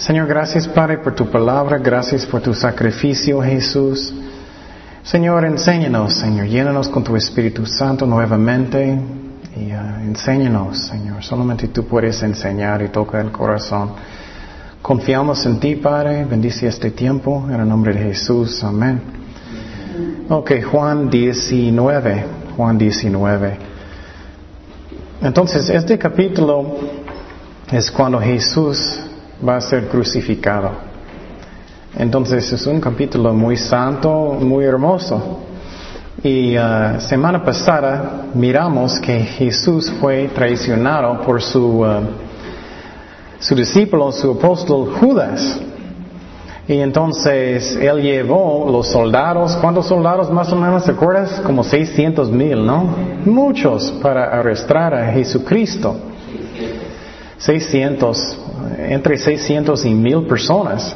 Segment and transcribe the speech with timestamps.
[0.00, 4.10] Señor, gracias Padre por tu palabra, gracias por tu sacrificio Jesús.
[5.02, 8.98] Señor, enséñanos, Señor, llénanos con tu Espíritu Santo nuevamente
[9.54, 11.22] y uh, enséñanos, Señor.
[11.22, 13.90] Solamente tú puedes enseñar y tocar el corazón.
[14.80, 16.24] Confiamos en ti, Padre.
[16.24, 18.64] Bendice este tiempo en el nombre de Jesús.
[18.64, 19.02] Amén.
[20.30, 22.24] Ok, Juan 19.
[22.56, 23.58] Juan 19.
[25.20, 26.78] Entonces, este capítulo
[27.70, 29.09] es cuando Jesús
[29.46, 30.70] va a ser crucificado.
[31.96, 35.40] Entonces es un capítulo muy santo, muy hermoso.
[36.22, 42.02] Y uh, semana pasada miramos que Jesús fue traicionado por su, uh,
[43.38, 45.60] su discípulo, su apóstol Judas.
[46.68, 51.40] Y entonces él llevó los soldados, ¿cuántos soldados más o menos te acuerdas?
[51.40, 52.94] Como 600 mil, ¿no?
[53.24, 55.96] Muchos para arrestar a Jesucristo.
[57.38, 58.38] 600,
[58.88, 60.94] entre 600 y mil personas.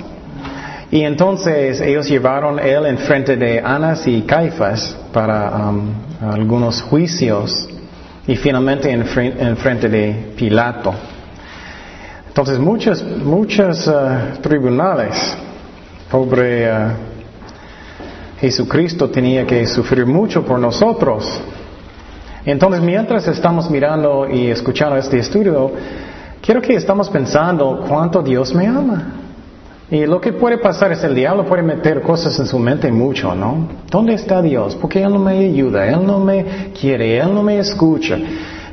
[0.91, 7.69] Y entonces ellos llevaron él en frente de Anas y Caifas para um, algunos juicios
[8.27, 10.95] y finalmente en, en, frente de Pilato.
[12.29, 15.37] Entonces muchos, muchos uh, tribunales,
[16.11, 16.91] pobre uh,
[18.41, 21.41] Jesucristo tenía que sufrir mucho por nosotros.
[22.45, 25.73] Entonces mientras estamos mirando y escuchando este estudio,
[26.45, 29.21] quiero que estamos pensando cuánto Dios me ama.
[29.91, 33.35] Y lo que puede pasar es el diablo puede meter cosas en su mente mucho,
[33.35, 33.69] ¿no?
[33.91, 34.77] ¿Dónde está Dios?
[34.77, 38.19] Porque Él no me ayuda, Él no me quiere, Él no me escucha.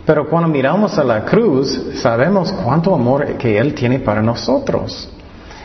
[0.06, 5.10] Pero cuando miramos a la cruz, sabemos cuánto amor que Él tiene para nosotros.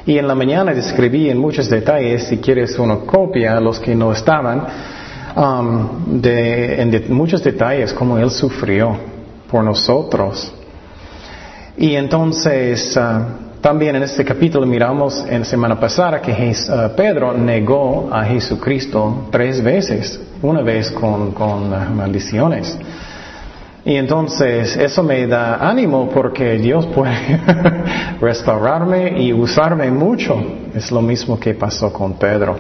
[0.05, 4.13] Y en la mañana describí en muchos detalles, si quieres una copia, los que no
[4.13, 4.65] estaban,
[5.35, 8.97] um, de, en de, muchos detalles, cómo Él sufrió
[9.51, 10.53] por nosotros.
[11.79, 18.09] Y entonces, uh, también en este capítulo miramos en semana pasada que uh, Pedro negó
[18.11, 22.79] a Jesucristo tres veces, una vez con, con maldiciones.
[23.85, 27.41] Y entonces eso me da ánimo porque Dios puede
[28.21, 30.43] restaurarme y usarme mucho.
[30.75, 32.57] Es lo mismo que pasó con Pedro.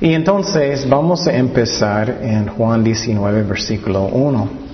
[0.00, 4.69] Y entonces vamos a empezar en Juan 19, versículo 1.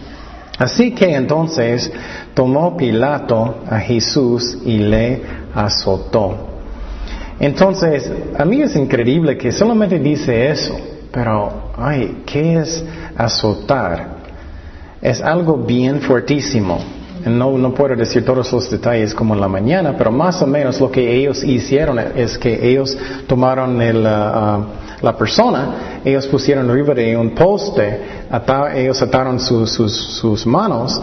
[0.59, 1.93] Así que entonces
[2.35, 5.23] tomó Pilato a Jesús y le
[5.55, 6.35] azotó.
[7.39, 10.75] Entonces, a mí es increíble que solamente dice eso,
[11.13, 12.85] pero, ay, ¿qué es
[13.17, 14.17] azotar?
[15.03, 16.79] Es algo bien fuertísimo.
[17.27, 20.81] No, no puedo decir todos los detalles como en la mañana, pero más o menos
[20.81, 22.97] lo que ellos hicieron es que ellos
[23.27, 24.65] tomaron el, uh,
[25.03, 28.01] la persona, ellos pusieron arriba de un poste,
[28.75, 31.01] ellos ataron su, sus, sus manos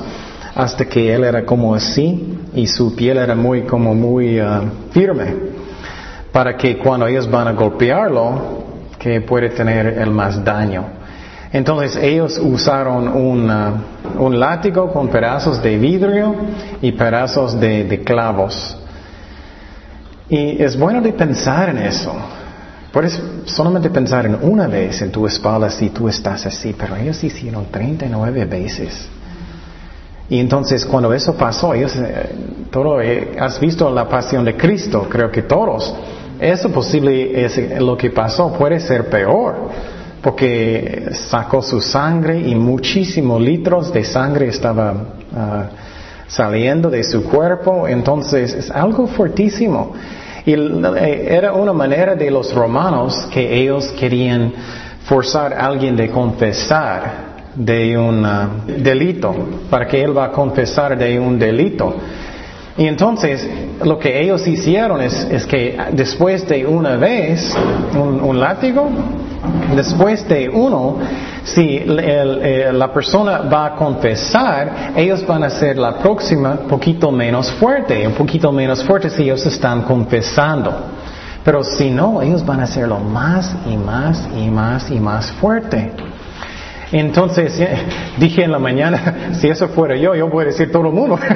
[0.56, 4.62] hasta que él era como así y su piel era muy como muy uh,
[4.92, 5.36] firme
[6.32, 8.64] para que cuando ellos van a golpearlo
[9.00, 10.86] que puede tener el más daño.
[11.52, 16.36] Entonces ellos usaron un, uh, un látigo con pedazos de vidrio
[16.82, 18.78] y pedazos de, de clavos.
[20.30, 22.14] Y es bueno de pensar en eso.
[22.94, 27.24] Puedes solamente pensar en una vez en tu espalda si tú estás así, pero ellos
[27.24, 29.10] hicieron 39 veces.
[30.30, 31.98] Y entonces cuando eso pasó, ellos,
[32.70, 35.92] todo, eh, has visto la pasión de Cristo, creo que todos.
[36.40, 39.56] Eso posible es lo que pasó, puede ser peor,
[40.22, 47.88] porque sacó su sangre y muchísimos litros de sangre estaba uh, saliendo de su cuerpo,
[47.88, 49.94] entonces es algo fuertísimo.
[50.46, 54.52] Y era una manera de los romanos que ellos querían
[55.06, 59.36] forzar a alguien de confesar de un uh, delito,
[59.70, 61.96] para que él va a confesar de un delito.
[62.78, 63.48] Y entonces
[63.84, 67.56] lo que ellos hicieron es, que después de una vez,
[67.94, 68.90] un, látigo,
[69.76, 70.98] después de uno,
[71.44, 77.52] si el, la persona va a confesar, ellos van a ser la próxima poquito menos
[77.52, 80.74] fuerte, un poquito menos fuerte si ellos están confesando.
[81.44, 85.92] Pero si no, ellos van a hacerlo más y más y más y más fuerte.
[86.94, 87.60] Entonces,
[88.18, 91.18] dije en la mañana, si eso fuera yo, yo voy a decir todo el mundo.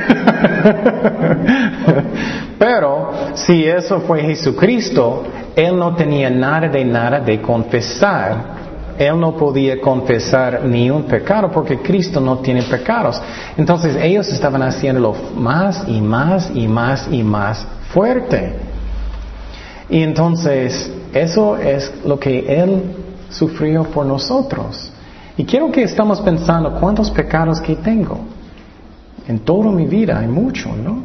[2.60, 5.24] Pero si eso fue Jesucristo,
[5.56, 8.56] Él no tenía nada de nada de confesar.
[9.00, 13.20] Él no podía confesar ni un pecado porque Cristo no tiene pecados.
[13.58, 18.54] Entonces ellos estaban haciéndolo más y más y más y más fuerte.
[19.90, 22.96] Y entonces eso es lo que Él
[23.30, 24.92] sufrió por nosotros.
[25.38, 28.20] Y quiero que estamos pensando cuántos pecados que tengo.
[29.28, 31.04] En toda mi vida hay mucho, ¿no?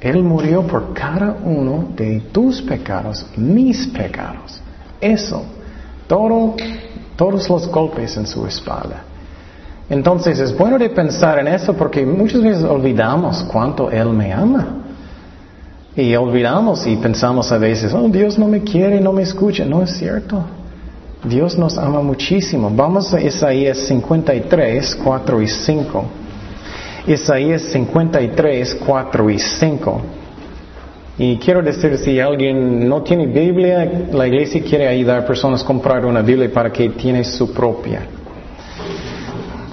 [0.00, 4.60] Él murió por cada uno de tus pecados, mis pecados.
[5.00, 5.44] Eso,
[6.06, 6.56] todo,
[7.16, 9.02] todos los golpes en su espalda.
[9.90, 14.66] Entonces es bueno de pensar en eso porque muchas veces olvidamos cuánto Él me ama.
[15.96, 19.64] Y olvidamos y pensamos a veces, oh Dios no me quiere, no me escucha.
[19.64, 20.44] No es cierto.
[21.24, 22.70] Dios nos ama muchísimo.
[22.70, 26.04] Vamos a Isaías 53, 4 y 5.
[27.08, 30.02] Isaías 53, 4 y 5.
[31.18, 35.66] Y quiero decir, si alguien no tiene Biblia, la iglesia quiere ayudar a personas a
[35.66, 38.02] comprar una Biblia para que tiene su propia.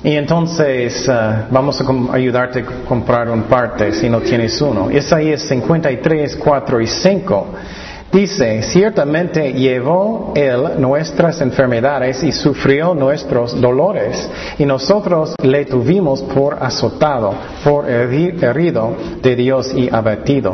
[0.04, 4.90] Y entonces uh, vamos a ayudarte a comprar un parte si no tienes uno.
[4.90, 7.48] Isaías 53, 4 y 5.
[8.16, 16.64] Dice, ciertamente llevó Él nuestras enfermedades y sufrió nuestros dolores, y nosotros le tuvimos por
[16.64, 20.54] azotado, por herido de Dios y abatido.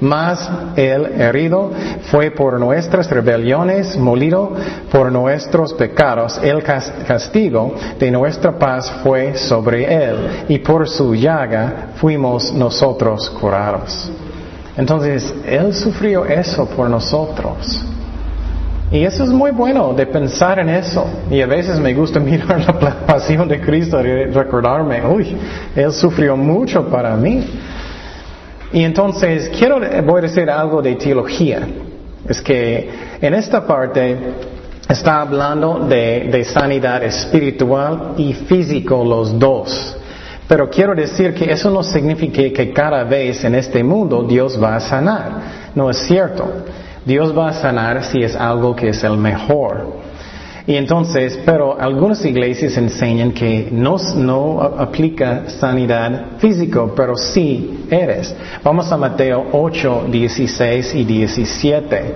[0.00, 1.72] Mas el herido
[2.10, 4.52] fue por nuestras rebeliones, molido
[4.90, 6.40] por nuestros pecados.
[6.42, 14.10] El castigo de nuestra paz fue sobre Él, y por su llaga fuimos nosotros curados.
[14.76, 17.84] Entonces, Él sufrió eso por nosotros.
[18.90, 21.06] Y eso es muy bueno de pensar en eso.
[21.30, 25.36] Y a veces me gusta mirar la pasión de Cristo y recordarme, uy,
[25.74, 27.44] Él sufrió mucho para mí.
[28.72, 31.60] Y entonces quiero, voy a decir algo de teología.
[32.28, 32.90] Es que
[33.20, 34.16] en esta parte
[34.88, 39.96] está hablando de, de sanidad espiritual y físico los dos.
[40.46, 44.76] Pero quiero decir que eso no significa que cada vez en este mundo Dios va
[44.76, 45.30] a sanar.
[45.74, 46.64] No es cierto.
[47.04, 50.04] Dios va a sanar si es algo que es el mejor.
[50.66, 58.34] Y entonces, pero algunas iglesias enseñan que no, no aplica sanidad físico, pero sí eres.
[58.62, 62.14] Vamos a Mateo 8, 16 y 17.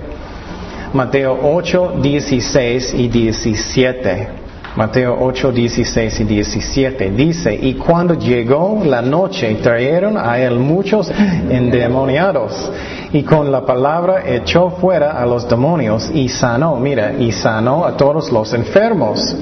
[0.93, 4.38] Mateo 8, 16 y 17.
[4.79, 11.11] Mateo 8, 16 y 17 dice, y cuando llegó la noche trajeron a él muchos
[11.49, 12.71] endemoniados
[13.11, 17.97] y con la palabra echó fuera a los demonios y sanó, mira, y sanó a
[17.97, 19.35] todos los enfermos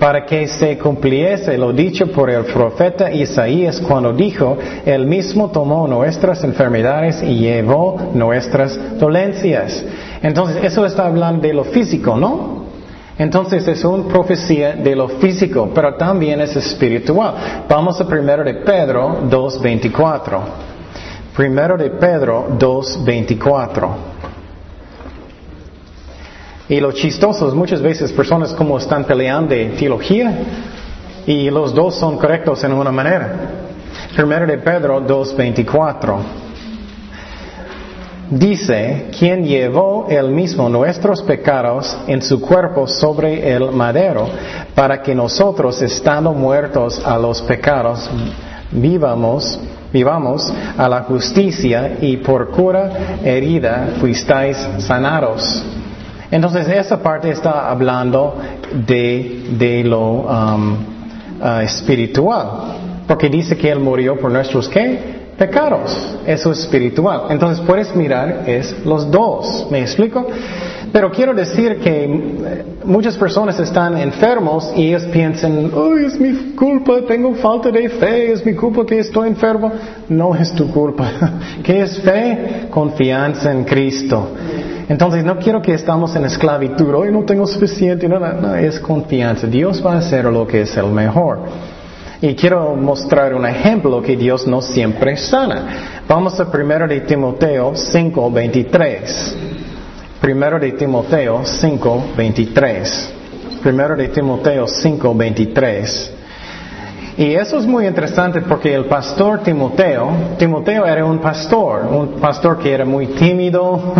[0.00, 5.86] para que se cumpliese lo dicho por el profeta Isaías cuando dijo, él mismo tomó
[5.86, 9.84] nuestras enfermedades y llevó nuestras dolencias.
[10.20, 12.59] Entonces, eso está hablando de lo físico, ¿no?
[13.20, 17.66] Entonces es una profecía de lo físico, pero también es espiritual.
[17.68, 20.40] Vamos a primero de Pedro 2.24.
[21.36, 23.90] Primero de Pedro 2.24.
[26.70, 30.38] Y lo chistoso muchas veces personas como están peleando de teología
[31.26, 33.34] y los dos son correctos en una manera.
[34.16, 36.49] Primero de Pedro 2.24
[38.30, 44.28] dice, quien llevó él mismo nuestros pecados en su cuerpo sobre el madero,
[44.74, 48.08] para que nosotros, estando muertos a los pecados,
[48.70, 49.58] vivamos,
[49.92, 55.64] vivamos a la justicia y por cura herida fuisteis sanados.
[56.30, 58.36] Entonces, esa parte está hablando
[58.86, 60.76] de, de lo um,
[61.42, 62.48] uh, espiritual,
[63.08, 65.19] porque dice que Él murió por nuestros, ¿qué?
[65.40, 66.18] Pecados.
[66.26, 67.22] Eso es espiritual.
[67.30, 69.66] Entonces puedes mirar, es los dos.
[69.70, 70.26] ¿Me explico?
[70.92, 76.54] Pero quiero decir que eh, muchas personas están enfermos y ellos piensan, ¡Ay, es mi
[76.54, 79.72] culpa, tengo falta de fe, es mi culpa que estoy enfermo.
[80.10, 81.10] No es tu culpa.
[81.64, 82.66] ¿Qué es fe?
[82.70, 84.28] Confianza en Cristo.
[84.90, 89.46] Entonces no quiero que estamos en esclavitud, hoy no tengo suficiente, no, no, es confianza.
[89.46, 91.38] Dios va a hacer lo que es el mejor.
[92.22, 96.02] Y quiero mostrar un ejemplo que Dios no siempre sana.
[96.06, 99.34] Vamos a primero de Timoteo 5:23.
[100.20, 103.10] Primero de Timoteo 5:23.
[103.62, 106.19] Primero de Timoteo 5:23.
[107.20, 112.58] Y eso es muy interesante porque el pastor Timoteo, Timoteo era un pastor, un pastor
[112.58, 113.92] que era muy tímido,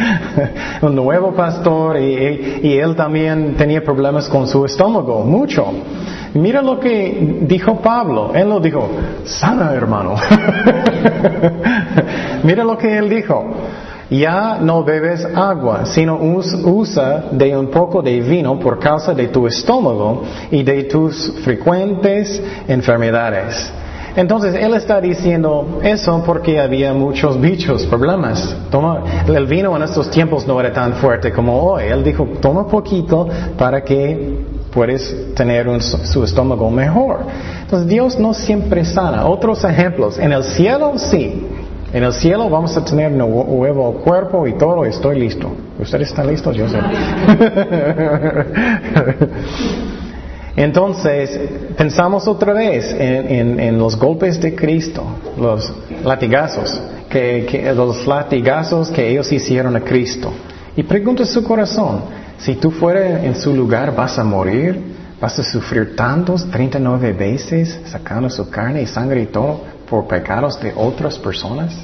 [0.82, 5.72] un nuevo pastor y, él también tenía problemas con su estómago, mucho.
[6.34, 8.32] Mira lo que dijo Pablo.
[8.34, 8.90] Él lo dijo,
[9.22, 10.16] sana hermano.
[12.42, 13.54] Mira lo que él dijo.
[14.12, 19.46] Ya no bebes agua, sino usa de un poco de vino por causa de tu
[19.46, 23.72] estómago y de tus frecuentes enfermedades.
[24.14, 28.54] Entonces él está diciendo eso porque había muchos bichos, problemas.
[28.70, 31.84] Toma, el vino en estos tiempos no era tan fuerte como hoy.
[31.84, 33.26] Él dijo, toma poquito
[33.56, 37.20] para que puedes tener su estómago mejor.
[37.62, 39.24] Entonces Dios no siempre sana.
[39.24, 41.46] Otros ejemplos, en el cielo sí,
[41.92, 45.52] En el cielo vamos a tener nuevo cuerpo y todo, estoy listo.
[45.78, 46.56] ¿Ustedes están listos?
[46.56, 46.78] Yo sé.
[50.56, 51.38] Entonces,
[51.76, 55.04] pensamos otra vez en, los golpes de Cristo,
[55.38, 55.70] los
[56.02, 56.80] latigazos,
[57.10, 60.32] que, los latigazos que ellos hicieron a Cristo.
[60.74, 62.04] Y pregunta su corazón,
[62.38, 64.92] si tú fueras en su lugar, ¿vas a morir?
[65.20, 70.58] ¿Vas a sufrir tantos, 39 veces, sacando su carne y sangre y todo por pecados
[70.58, 71.76] de otras personas?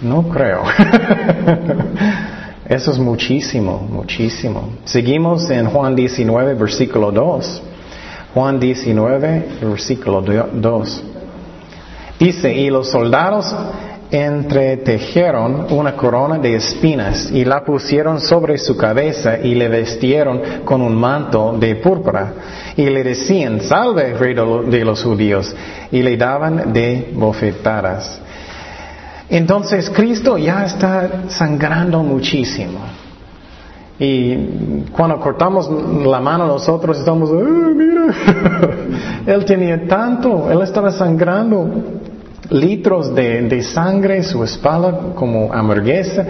[0.00, 0.62] No creo.
[2.64, 4.68] Eso es muchísimo, muchísimo.
[4.84, 7.62] Seguimos en Juan 19, versículo 2.
[8.32, 11.04] Juan 19, versículo 2.
[12.20, 13.52] Dice, y los soldados
[14.10, 20.80] entretejeron una corona de espinas y la pusieron sobre su cabeza y le vestieron con
[20.80, 22.32] un manto de púrpura
[22.76, 25.54] y le decían, salve rey de los judíos,
[25.90, 28.20] y le daban de bofetadas.
[29.28, 32.78] Entonces Cristo ya está sangrando muchísimo.
[33.98, 35.70] Y cuando cortamos
[36.04, 38.14] la mano nosotros estamos, mira,
[39.26, 41.70] él tenía tanto, él estaba sangrando
[42.50, 46.26] litros de, sangre en su espalda como hamburguesa.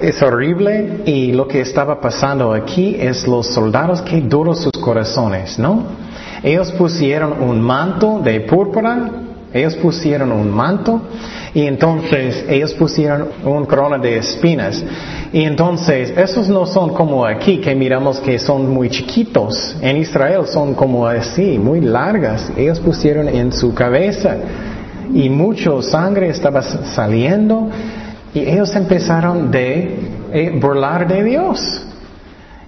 [0.00, 5.58] Es horrible y lo que estaba pasando aquí es los soldados que duros sus corazones,
[5.58, 5.84] ¿no?
[6.42, 9.10] Ellos pusieron un manto de púrpura,
[9.52, 11.00] ellos pusieron un manto
[11.54, 14.82] y entonces ellos pusieron un corona de espinas.
[15.32, 19.76] Y entonces, esos no son como aquí, que miramos que son muy chiquitos.
[19.80, 22.52] En Israel son como así, muy largas.
[22.56, 24.36] Ellos pusieron en su cabeza.
[25.12, 27.68] Y mucho sangre estaba saliendo.
[28.32, 29.96] Y ellos empezaron de
[30.32, 31.86] eh, burlar de Dios.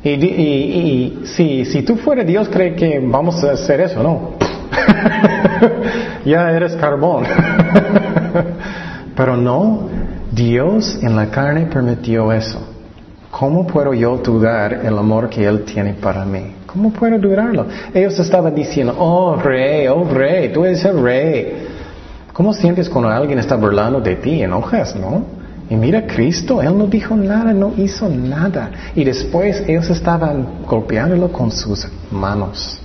[0.04, 4.34] Y, y, si, si tú fueras Dios, cree que vamos a hacer eso, no.
[6.24, 7.24] ya eres carbón.
[9.16, 9.88] Pero no,
[10.30, 12.60] Dios en la carne permitió eso.
[13.30, 16.54] ¿Cómo puedo yo dudar el amor que Él tiene para mí?
[16.66, 17.66] ¿Cómo puedo dudarlo?
[17.92, 21.68] Ellos estaban diciendo, oh rey, oh rey, tú eres el rey.
[22.36, 24.42] ¿Cómo sientes cuando alguien está burlando de ti?
[24.42, 25.24] Enojas, ¿no?
[25.70, 28.70] Y mira Cristo, Él no dijo nada, no hizo nada.
[28.94, 32.78] Y después ellos estaban golpeándolo con sus manos.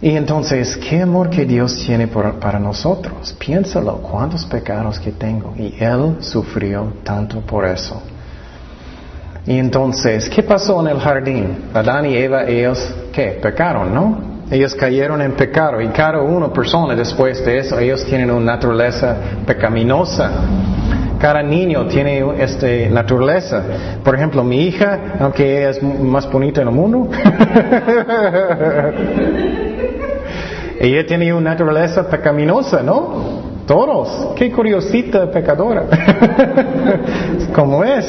[0.00, 3.34] Y entonces, ¿qué amor que Dios tiene para nosotros?
[3.40, 5.52] Piénsalo, cuántos pecados que tengo.
[5.58, 8.00] Y Él sufrió tanto por eso.
[9.44, 11.64] Y entonces, ¿qué pasó en el jardín?
[11.74, 13.36] Adán y Eva, ellos, ¿qué?
[13.42, 14.27] Pecaron, ¿no?
[14.50, 19.14] Ellos cayeron en pecado y cada una persona después de eso, ellos tienen una naturaleza
[19.46, 20.30] pecaminosa.
[21.18, 23.62] Cada niño tiene esta naturaleza.
[24.02, 27.10] Por ejemplo, mi hija, aunque ella es más bonita en el mundo,
[30.80, 33.48] ella tiene una naturaleza pecaminosa, ¿no?
[33.66, 34.34] Todos.
[34.34, 35.84] Qué curiosita pecadora.
[37.54, 38.06] Como es.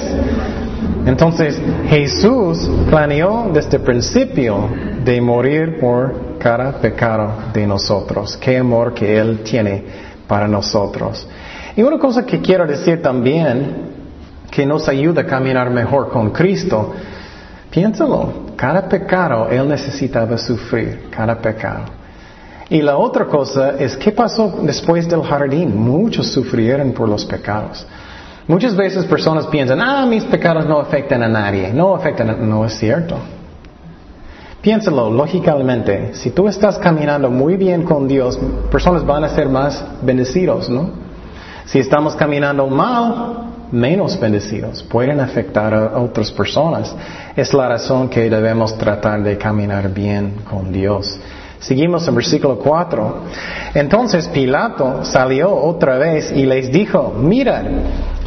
[1.05, 4.69] Entonces, Jesús planeó desde el principio
[5.03, 8.37] de morir por cada pecado de nosotros.
[8.37, 9.83] Qué amor que Él tiene
[10.27, 11.27] para nosotros.
[11.75, 13.89] Y una cosa que quiero decir también,
[14.49, 16.93] que nos ayuda a caminar mejor con Cristo,
[17.69, 21.85] piénsalo, cada pecado Él necesitaba sufrir, cada pecado.
[22.69, 25.75] Y la otra cosa es, ¿qué pasó después del jardín?
[25.75, 27.85] Muchos sufrieron por los pecados.
[28.47, 32.73] Muchas veces personas piensan, ah, mis pecados no afectan a nadie, no afectan, no es
[32.73, 33.15] cierto.
[34.61, 38.37] Piénsalo lógicamente, si tú estás caminando muy bien con Dios,
[38.69, 40.89] personas van a ser más bendecidos, ¿no?
[41.65, 46.93] Si estamos caminando mal, menos bendecidos, pueden afectar a otras personas.
[47.37, 51.17] Es la razón que debemos tratar de caminar bien con Dios.
[51.59, 53.15] Seguimos en versículo 4.
[53.75, 57.63] Entonces Pilato salió otra vez y les dijo, mirad,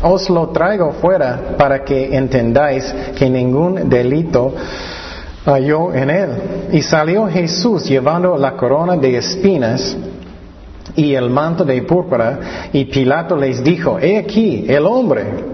[0.02, 4.54] os lo traigo fuera para que entendáis que ningún delito
[5.44, 6.30] halló en él.
[6.72, 9.96] Y salió Jesús llevando la corona de espinas
[10.96, 15.52] y el manto de púrpura, y Pilato les dijo, he aquí el hombre.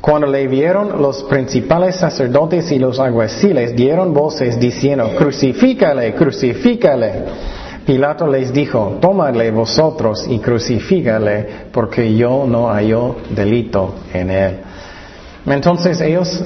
[0.00, 7.12] Cuando le vieron los principales sacerdotes y los alguaciles dieron voces diciendo, crucifícale, crucifícale.
[7.84, 14.56] Pilato les dijo, tomadle vosotros y crucifícale, porque yo no hallo delito en él.
[15.46, 16.42] Entonces ellos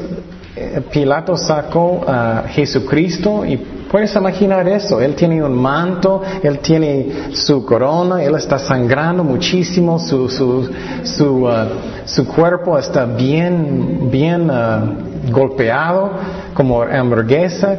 [0.92, 5.00] Pilato sacó a Jesucristo y puedes imaginar eso.
[5.00, 10.70] Él tiene un manto, él tiene su corona, él está sangrando muchísimo, su, su,
[11.02, 16.12] su, uh, cuerpo está bien, bien uh, golpeado
[16.54, 17.76] como hamburguesa.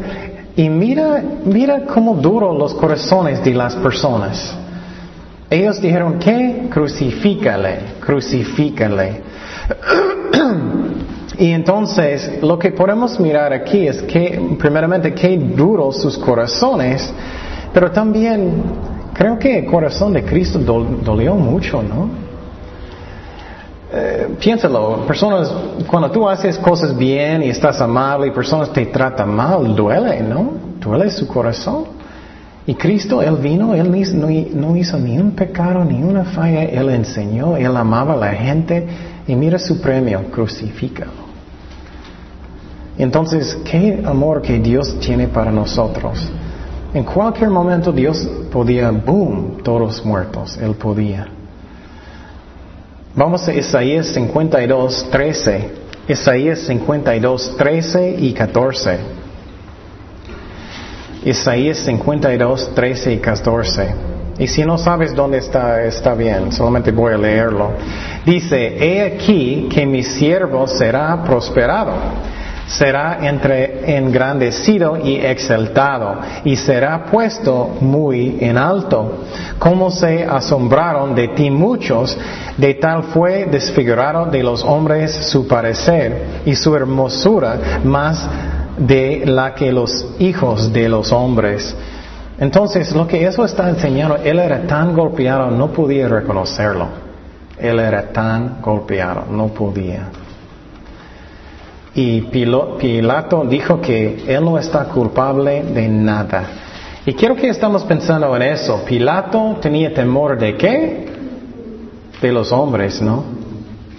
[0.57, 4.53] Y mira, mira cómo duran los corazones de las personas.
[5.49, 6.67] Ellos dijeron, ¿qué?
[6.69, 9.21] Crucifícale, crucifícale.
[11.37, 17.13] y entonces, lo que podemos mirar aquí es que, primeramente, qué duros sus corazones,
[17.73, 18.63] pero también
[19.13, 22.09] creo que el corazón de Cristo dolió mucho, ¿no?
[23.91, 25.53] Eh, piénsalo, personas,
[25.87, 30.51] cuando tú haces cosas bien y estás amable y personas te tratan mal, duele, ¿no?
[30.79, 31.85] Duele su corazón.
[32.67, 37.57] Y Cristo, Él vino, Él no hizo ni un pecado, ni una falla, Él enseñó,
[37.57, 38.87] Él amaba a la gente
[39.27, 41.24] y mira su premio, crucifícalo.
[42.97, 46.27] Entonces, ¿qué amor que Dios tiene para nosotros?
[46.93, 51.27] En cualquier momento Dios podía, boom, todos muertos, Él podía.
[53.15, 55.71] Vamos a Isaías 52, 13.
[56.07, 58.99] Isaías 52, 13 y 14.
[61.25, 63.87] Isaías 52, 13 y 14.
[64.37, 67.71] Y si no sabes dónde está, está bien, solamente voy a leerlo.
[68.25, 71.93] Dice, he aquí que mi siervo será prosperado,
[72.67, 79.25] será entre engrandecido y exaltado, y será puesto muy en alto.
[79.59, 82.17] Como se asombraron de ti muchos,
[82.57, 88.27] de tal fue desfigurado de los hombres su parecer, y su hermosura más
[88.77, 91.75] de la que los hijos de los hombres.
[92.37, 96.87] Entonces, lo que eso está enseñando, él era tan golpeado, no podía reconocerlo.
[97.57, 100.09] Él era tan golpeado, no podía.
[101.95, 106.43] Y Pilato dijo que él no está culpable de nada.
[107.05, 108.83] Y quiero que estamos pensando en eso.
[108.85, 111.05] Pilato tenía temor de qué?
[112.21, 113.23] De los hombres, ¿no?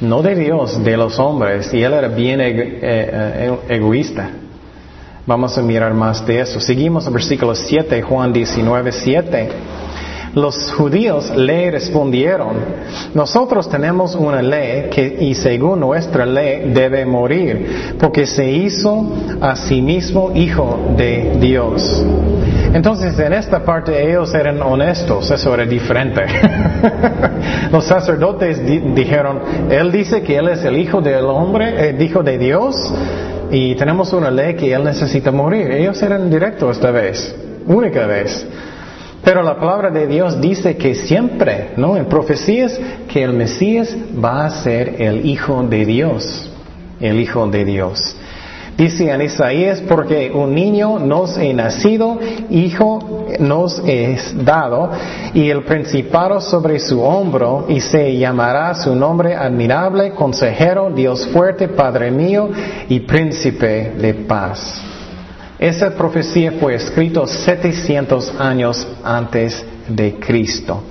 [0.01, 1.73] No de Dios, de los hombres.
[1.73, 2.51] Y él era bien eh,
[2.83, 4.29] eh, egoísta.
[5.25, 6.61] Vamos a mirar más de eso.
[6.61, 9.49] Seguimos en versículo 7, Juan 19, 7.
[10.37, 12.57] Los judíos le respondieron,
[13.15, 19.81] nosotros tenemos una ley y según nuestra ley debe morir, porque se hizo a sí
[19.81, 22.05] mismo hijo de Dios.
[22.75, 26.21] Entonces, en esta parte ellos eran honestos, eso era diferente.
[27.73, 28.61] Los sacerdotes
[28.95, 32.77] dijeron, Él dice que Él es el hijo del hombre, el hijo de Dios,
[33.51, 35.71] y tenemos una ley que Él necesita morir.
[35.71, 37.35] Ellos eran directos esta vez,
[37.67, 38.47] única vez.
[39.27, 41.97] Pero la palabra de Dios dice que siempre, ¿no?
[41.97, 43.93] En profecías, que el Mesías
[44.25, 46.49] va a ser el Hijo de Dios.
[47.01, 48.17] El Hijo de Dios.
[48.79, 54.93] Dice en Isaías, porque un niño nos he nacido, hijo nos es dado,
[55.35, 61.67] y el principado sobre su hombro, y se llamará su nombre admirable, consejero, Dios fuerte,
[61.67, 62.49] Padre mío,
[62.89, 64.96] y príncipe de paz.
[65.59, 70.83] Esa profecía fue escrita 700 años antes de Cristo.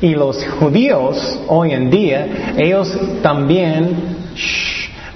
[0.00, 4.16] Y los judíos hoy en día, ellos también,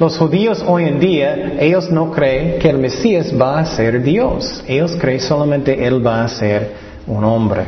[0.01, 4.65] los judíos hoy en día, ellos no creen que el Mesías va a ser Dios.
[4.67, 6.73] Ellos creen solamente Él va a ser
[7.07, 7.67] un hombre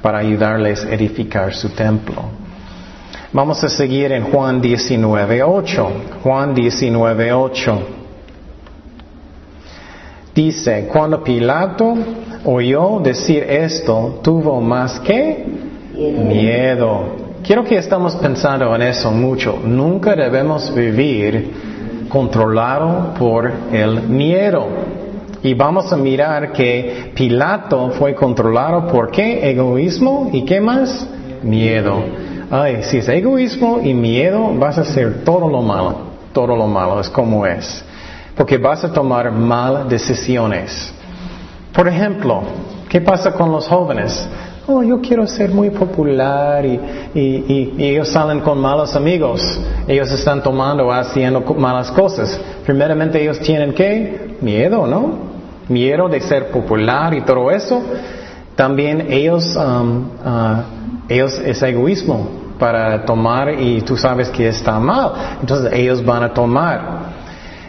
[0.00, 2.22] para ayudarles a edificar su templo.
[3.32, 5.88] Vamos a seguir en Juan 19.8.
[6.22, 8.03] Juan 19.8.
[10.34, 11.94] Dice, cuando Pilato
[12.44, 15.46] oyó decir esto, tuvo más que
[15.94, 19.58] miedo Quiero que estamos pensando en eso mucho.
[19.62, 21.50] Nunca debemos vivir
[22.08, 24.66] controlado por el miedo.
[25.42, 29.50] Y vamos a mirar que Pilato fue controlado por qué?
[29.50, 31.06] Egoísmo y qué más?
[31.42, 32.02] Miedo.
[32.50, 35.96] Ay, si es egoísmo y miedo, vas a hacer todo lo malo.
[36.32, 37.84] Todo lo malo es como es.
[38.36, 40.92] Porque vas a tomar malas decisiones.
[41.72, 42.42] Por ejemplo,
[42.88, 44.28] ¿qué pasa con los jóvenes?
[44.66, 46.80] oh, yo quiero ser muy popular y,
[47.78, 52.40] ellos salen con malos amigos, ellos están tomando, haciendo malas cosas.
[52.64, 54.36] Primeramente ellos tienen qué?
[54.40, 55.34] Miedo, ¿no?
[55.68, 57.82] Miedo de ser popular y todo eso.
[58.56, 60.62] También ellos, um, uh,
[61.08, 65.12] ellos es egoísmo para tomar y tú sabes que está mal.
[65.40, 67.13] Entonces ellos van a tomar.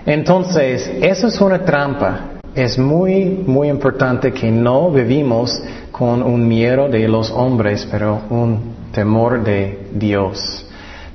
[0.05, 2.31] Entonces, eso es una trampa.
[2.53, 8.75] Es muy, muy importante que no vivimos con un miedo de los hombres, pero un
[8.91, 10.65] temor de Dios.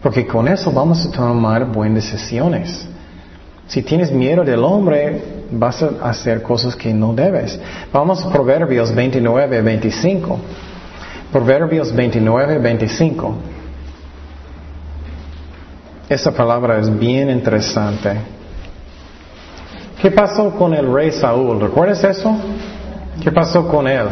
[0.03, 2.87] Porque con eso vamos a tomar buenas decisiones.
[3.68, 5.22] Si tienes miedo del hombre,
[5.53, 7.59] vas a hacer cosas que no debes.
[7.92, 10.38] Vamos a Proverbios 29, 25.
[11.33, 13.35] Proverbios 29, 25.
[16.09, 18.39] Esa palabra es bien interesante.
[20.00, 21.60] ¿Qué pasó con el rey Saúl?
[21.60, 22.34] ¿Recuerdas eso?
[23.22, 24.06] ¿Qué pasó con él?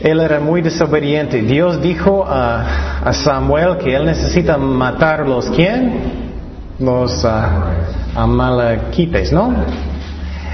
[0.00, 1.42] él era muy desobediente.
[1.42, 6.28] Dios dijo a, a Samuel que él necesita matar los quién?
[6.78, 7.28] Los uh,
[8.14, 9.52] amalequites, ¿no?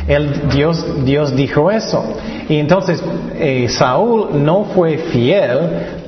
[0.08, 2.04] El, Dios, Dios dijo eso.
[2.48, 3.02] Y entonces
[3.34, 5.58] eh, Saúl no fue fiel,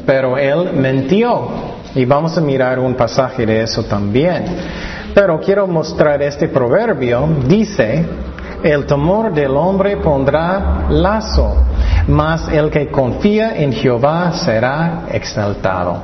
[0.06, 1.48] pero él mentió.
[1.94, 4.44] Y vamos a mirar un pasaje de eso también.
[5.16, 7.26] Pero quiero mostrar este proverbio.
[7.48, 8.04] Dice,
[8.62, 11.56] el temor del hombre pondrá lazo,
[12.06, 16.02] mas el que confía en Jehová será exaltado.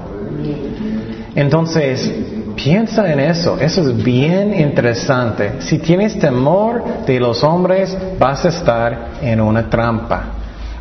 [1.34, 2.10] Entonces,
[2.56, 5.60] piensa en eso, eso es bien interesante.
[5.60, 10.22] Si tienes temor de los hombres, vas a estar en una trampa.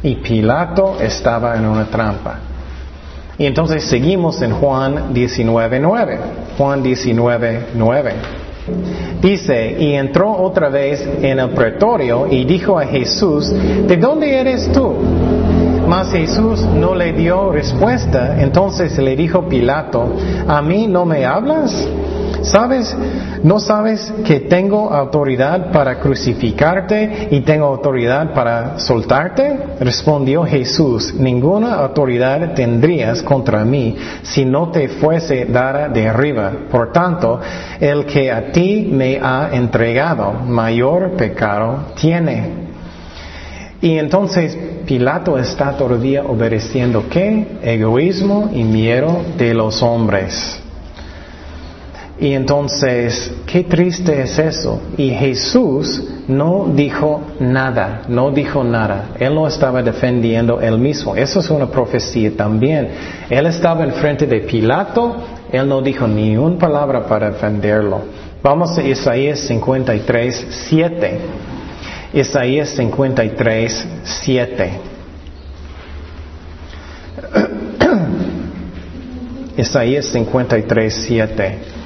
[0.04, 2.50] Y Pilato estaba en una trampa.
[3.41, 6.17] Y entonces seguimos en Juan 19.9.
[6.60, 8.12] Juan 19.9.
[9.19, 14.71] Dice, y entró otra vez en el pretorio y dijo a Jesús, ¿de dónde eres
[14.71, 14.93] tú?
[15.88, 21.73] Mas Jesús no le dio respuesta, entonces le dijo Pilato, ¿a mí no me hablas?
[22.43, 22.95] ¿Sabes?
[23.43, 29.60] ¿No sabes que tengo autoridad para crucificarte y tengo autoridad para soltarte?
[29.80, 36.51] Respondió Jesús, ninguna autoridad tendrías contra mí si no te fuese dada de arriba.
[36.69, 37.39] Por tanto,
[37.80, 42.71] el que a ti me ha entregado, mayor pecado tiene.
[43.82, 47.58] Y entonces Pilato está todavía obedeciendo qué?
[47.63, 50.62] Egoísmo y miedo de los hombres.
[52.21, 54.79] Y entonces, qué triste es eso.
[54.95, 59.10] Y Jesús no dijo nada, no dijo nada.
[59.19, 61.15] Él no estaba defendiendo él mismo.
[61.15, 62.89] Eso es una profecía también.
[63.27, 65.15] Él estaba enfrente de Pilato,
[65.51, 68.01] él no dijo ni una palabra para defenderlo.
[68.43, 71.19] Vamos a Isaías 53, 7.
[72.13, 74.71] Isaías 53, 7.
[79.57, 81.81] Isaías 53, 7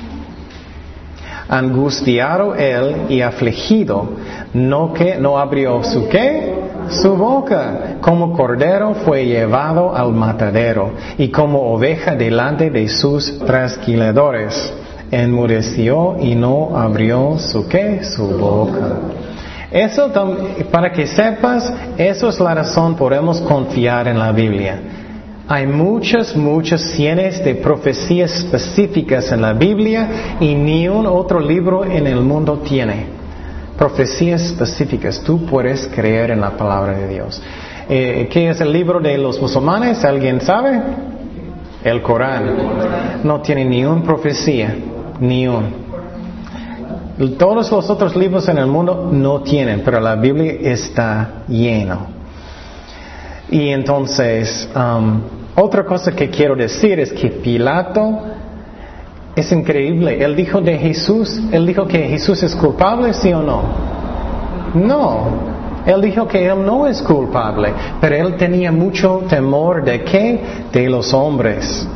[1.48, 4.10] angustiado él y afligido,
[4.54, 6.54] no que no abrió su qué,
[6.90, 14.74] su boca, como cordero fue llevado al matadero y como oveja delante de sus trasquiladores,
[15.12, 19.00] enmudeció y no abrió su qué, su boca.
[19.72, 20.12] Eso,
[20.72, 24.80] para que sepas, eso es la razón podemos confiar en la Biblia.
[25.48, 31.86] Hay muchas, muchas cientos de profecías específicas en la Biblia y ni un otro libro
[31.86, 33.06] en el mundo tiene.
[33.78, 35.22] Profecías específicas.
[35.22, 37.42] Tú puedes creer en la palabra de Dios.
[37.88, 40.04] Eh, ¿Qué es el libro de los musulmanes?
[40.04, 40.82] ¿Alguien sabe?
[41.84, 43.22] El Corán.
[43.24, 44.76] No tiene ni una profecía.
[45.20, 45.86] Ni un.
[47.38, 52.15] Todos los otros libros en el mundo no tienen, pero la Biblia está lleno.
[53.50, 55.22] Y entonces, um,
[55.56, 58.20] otra cosa que quiero decir es que Pilato
[59.36, 60.24] es increíble.
[60.24, 63.62] Él dijo de Jesús, él dijo que Jesús es culpable, sí o no.
[64.74, 65.56] No.
[65.86, 70.42] Él dijo que él no es culpable, pero él tenía mucho temor de qué?
[70.72, 71.88] De los hombres.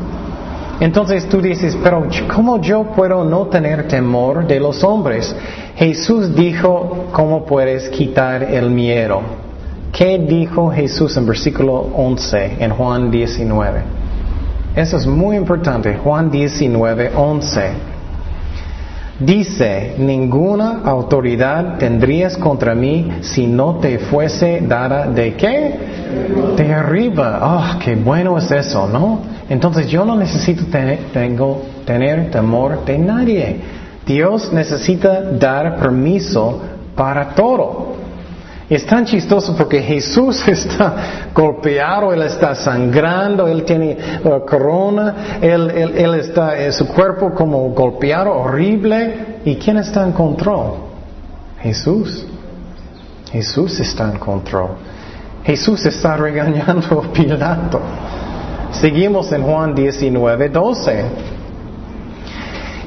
[0.80, 5.36] Entonces tú dices, pero ¿cómo yo puedo no tener temor de los hombres?
[5.76, 9.49] Jesús dijo, ¿cómo puedes quitar el miedo?
[9.91, 13.82] ¿Qué dijo Jesús en versículo 11 en Juan 19?
[14.75, 15.95] Eso es muy importante.
[15.95, 17.62] Juan 19, 11.
[19.19, 25.75] Dice, ninguna autoridad tendrías contra mí si no te fuese dada de qué?
[26.56, 27.39] De arriba.
[27.41, 29.19] Oh, qué bueno es eso, ¿no?
[29.49, 30.63] Entonces yo no necesito
[31.12, 33.58] tengo, tener temor de nadie.
[34.06, 36.62] Dios necesita dar permiso
[36.95, 37.99] para todo.
[38.69, 45.71] Es tan chistoso porque Jesús está golpeado, Él está sangrando, Él tiene uh, corona, él,
[45.71, 49.39] él, está en su cuerpo como golpeado, horrible.
[49.43, 50.73] ¿Y quién está en control?
[51.62, 52.25] Jesús.
[53.32, 54.69] Jesús está en control.
[55.43, 57.79] Jesús está regañando a Pilato.
[58.71, 61.05] Seguimos en Juan 19, 12.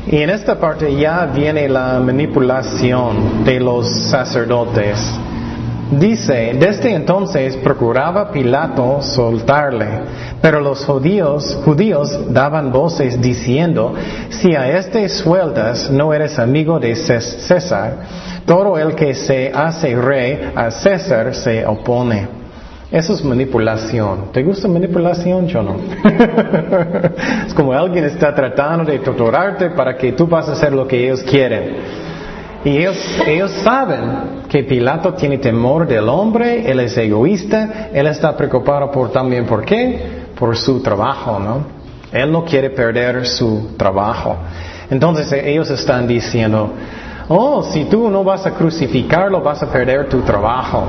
[0.06, 4.98] Y en esta parte ya viene la manipulación de los sacerdotes.
[5.92, 9.86] Dice, desde entonces procuraba Pilato soltarle,
[10.40, 13.92] pero los judíos, judíos daban voces diciendo,
[14.30, 17.96] si a este sueltas no eres amigo de César,
[18.46, 22.26] todo el que se hace rey a César se opone.
[22.90, 24.32] Eso es manipulación.
[24.32, 25.46] ¿Te gusta manipulación?
[25.46, 25.76] Yo no.
[27.46, 31.04] es como alguien está tratando de torturarte para que tú vas a hacer lo que
[31.04, 31.76] ellos quieren.
[32.64, 38.36] Y ellos, ellos saben que Pilato tiene temor del hombre, él es egoísta, él está
[38.36, 41.64] preocupado por también por qué, por su trabajo, ¿no?
[42.12, 44.36] Él no quiere perder su trabajo.
[44.90, 46.70] Entonces ellos están diciendo,
[47.28, 50.84] oh, si tú no vas a crucificarlo, vas a perder tu trabajo.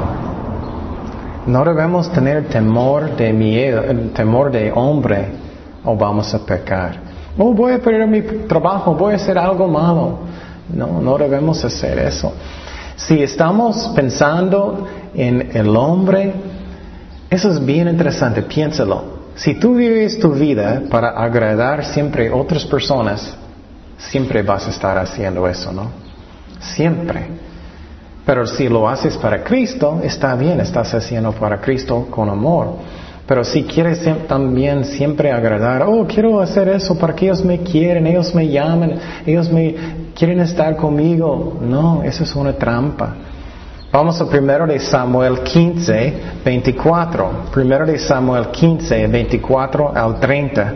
[1.47, 3.82] No debemos tener temor de miedo,
[4.13, 5.28] temor de hombre,
[5.86, 6.97] o vamos a pecar.
[7.38, 10.17] Oh, voy a perder mi trabajo, voy a hacer algo malo.
[10.67, 12.34] No, no debemos hacer eso.
[12.95, 16.34] Si estamos pensando en el hombre,
[17.29, 19.13] eso es bien interesante, piénsalo.
[19.36, 23.36] Si tú vives tu vida para agradar siempre a otras personas,
[23.97, 25.89] siempre vas a estar haciendo eso, ¿no?
[26.60, 27.27] Siempre.
[28.25, 32.75] Pero si lo haces para Cristo, está bien, estás haciendo para Cristo con amor.
[33.25, 38.06] Pero si quieres también siempre agradar, oh, quiero hacer eso para que ellos me quieren,
[38.06, 41.58] ellos me llaman, ellos me quieren estar conmigo.
[41.62, 43.15] No, eso es una trampa.
[43.91, 47.32] Vamos a primero de Samuel 15, 24.
[47.54, 50.73] Primero de Samuel 15, 24 al 30.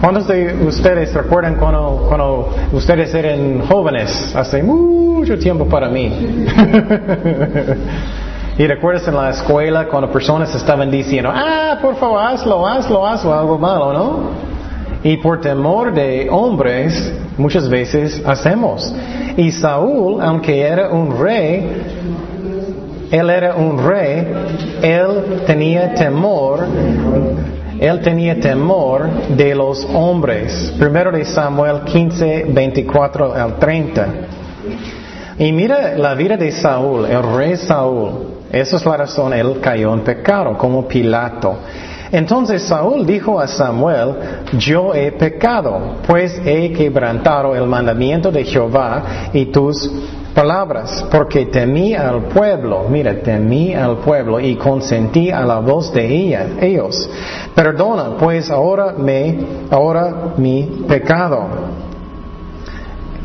[0.00, 4.36] ¿Cuántos de ustedes recuerdan cuando, cuando ustedes eran jóvenes?
[4.36, 6.06] Hace mucho tiempo para mí.
[8.58, 13.34] y recuerdas en la escuela cuando personas estaban diciendo, ah, por favor, hazlo, hazlo, hazlo,
[13.34, 14.47] algo malo, ¿no?
[15.04, 18.94] Y por temor de hombres, muchas veces hacemos.
[19.36, 21.66] Y Saúl, aunque era un rey,
[23.10, 24.26] él era un rey,
[24.82, 26.66] él tenía temor
[27.80, 30.74] él tenía temor de los hombres.
[30.78, 34.08] Primero de Samuel 15, 24 al 30.
[35.38, 38.38] Y mira la vida de Saúl, el rey Saúl.
[38.50, 41.58] Esa es la razón, él cayó en pecado, como Pilato.
[42.10, 44.14] Entonces Saúl dijo a Samuel,
[44.58, 49.90] yo he pecado, pues he quebrantado el mandamiento de Jehová y tus
[50.34, 56.56] palabras, porque temí al pueblo, mira, temí al pueblo y consentí a la voz de
[56.60, 57.10] ellos.
[57.54, 59.38] Perdona, pues ahora me,
[59.70, 61.87] ahora mi pecado.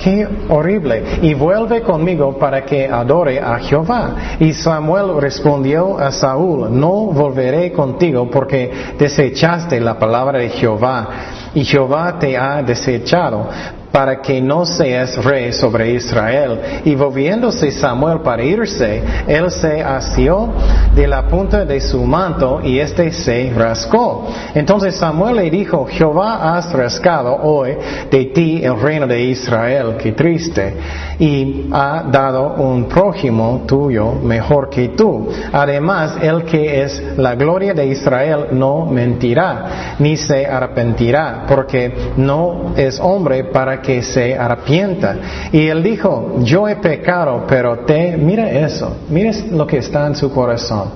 [0.04, 1.20] Qué horrible.
[1.22, 4.16] Y vuelve conmigo para que adore a Jehová.
[4.40, 11.10] Y Samuel respondió a Saúl, no volveré contigo porque desechaste la palabra de Jehová
[11.54, 13.48] y Jehová te ha desechado
[13.94, 16.82] para que no seas rey sobre Israel.
[16.84, 20.50] Y volviéndose Samuel para irse, él se asió
[20.96, 24.26] de la punta de su manto y éste se rascó.
[24.56, 27.78] Entonces Samuel le dijo, Jehová has rascado hoy
[28.10, 30.74] de ti el reino de Israel, qué triste,
[31.20, 35.30] y ha dado un prójimo tuyo mejor que tú.
[35.52, 42.74] Además, el que es la gloria de Israel no mentirá, ni se arrepentirá, porque no
[42.76, 45.16] es hombre para que se arrepienta.
[45.52, 50.16] Y él dijo, yo he pecado, pero te, mira eso, mira lo que está en
[50.16, 50.90] su corazón.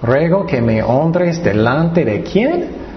[0.00, 2.88] Ruego que me honres delante de quién?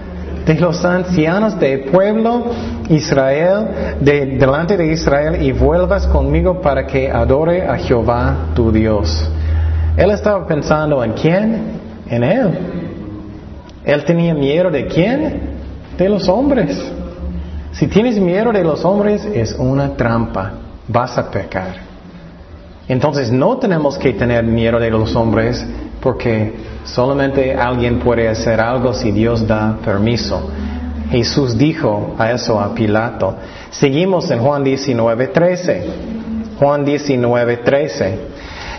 [0.46, 2.46] de los ancianos del pueblo
[2.88, 9.30] Israel, de, delante de Israel, y vuelvas conmigo para que adore a Jehová tu Dios.
[9.96, 11.62] Él estaba pensando en quién?
[12.08, 12.58] En él.
[13.84, 15.40] Él tenía miedo de quién?
[15.96, 16.92] De los hombres.
[17.72, 20.52] Si tienes miedo de los hombres, es una trampa.
[20.88, 21.74] Vas a pecar.
[22.86, 25.64] Entonces no tenemos que tener miedo de los hombres
[26.00, 26.54] porque
[26.84, 30.50] solamente alguien puede hacer algo si Dios da permiso.
[31.10, 33.36] Jesús dijo a eso a Pilato.
[33.70, 35.86] Seguimos en Juan 19, 13.
[36.58, 38.18] Juan 19, 13.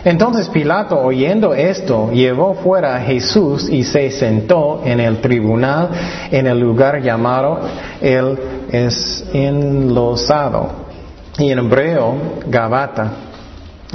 [0.05, 5.89] Entonces Pilato, oyendo esto, llevó fuera a Jesús y se sentó en el tribunal
[6.29, 7.59] en el lugar llamado
[8.01, 8.37] el
[9.33, 10.69] enlosado
[11.37, 12.15] y en hebreo
[12.47, 13.11] Gabata.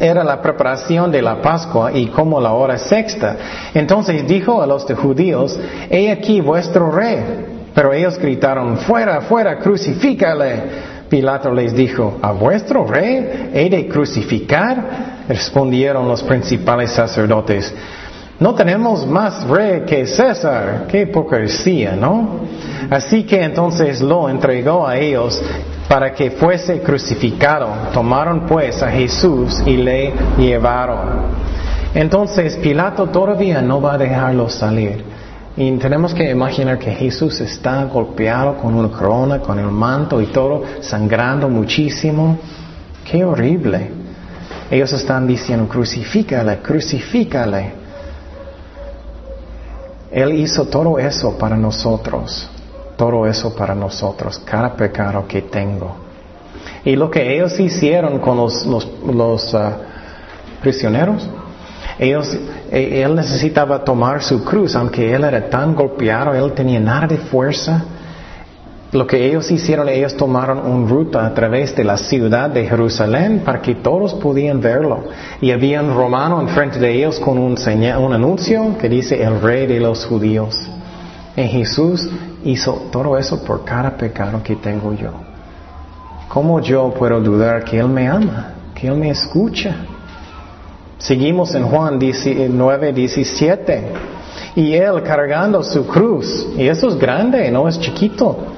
[0.01, 3.37] Era la preparación de la Pascua y como la hora sexta.
[3.75, 5.59] Entonces dijo a los judíos,
[5.91, 7.19] he aquí vuestro rey.
[7.75, 10.63] Pero ellos gritaron, fuera, fuera, crucifícale.
[11.09, 15.18] Pilato les dijo, ¿a vuestro rey he de crucificar?
[15.29, 17.75] Respondieron los principales sacerdotes,
[18.41, 20.87] no tenemos más rey que César.
[20.87, 22.47] Qué hipocresía, ¿no?
[22.89, 25.43] Así que entonces lo entregó a ellos
[25.89, 27.69] para que fuese crucificado.
[27.93, 31.49] Tomaron pues a Jesús y le llevaron.
[31.95, 35.03] Entonces Pilato todavía no va a dejarlo salir.
[35.57, 40.27] Y tenemos que imaginar que Jesús está golpeado con una corona, con el manto y
[40.27, 42.39] todo, sangrando muchísimo.
[43.05, 43.98] Qué horrible.
[44.71, 47.73] Ellos están diciendo, crucifícale, crucifícale.
[50.11, 52.49] Él hizo todo eso para nosotros,
[52.97, 55.97] todo eso para nosotros, cada pecado que tengo.
[56.85, 59.77] Y lo que ellos hicieron con los, los, ah,
[60.63, 61.29] prisioneros,
[61.99, 62.37] ellos,
[62.71, 67.19] e, él necesitaba tomar su cruz, aunque él era tan golpeado, él tenía nada de
[67.19, 67.85] fuerza.
[68.91, 73.43] Lo que ellos hicieron, ellos tomaron una ruta a través de la ciudad de Jerusalén
[73.45, 75.05] para que todos pudieran verlo.
[75.43, 79.67] Y había un romano enfrente de ellos con un, un anuncio que dice el rey
[79.67, 80.59] de los judíos.
[81.37, 82.09] Y Jesús
[82.45, 85.13] hizo todo eso por cada pecado que tengo yo.
[86.29, 89.77] ¿Cómo yo puedo dudar que Él me ama, que Él me escucha?
[90.97, 93.85] Seguimos en Juan 9, 17.
[94.57, 98.57] Y Él cargando su cruz, y eso es grande, no es chiquito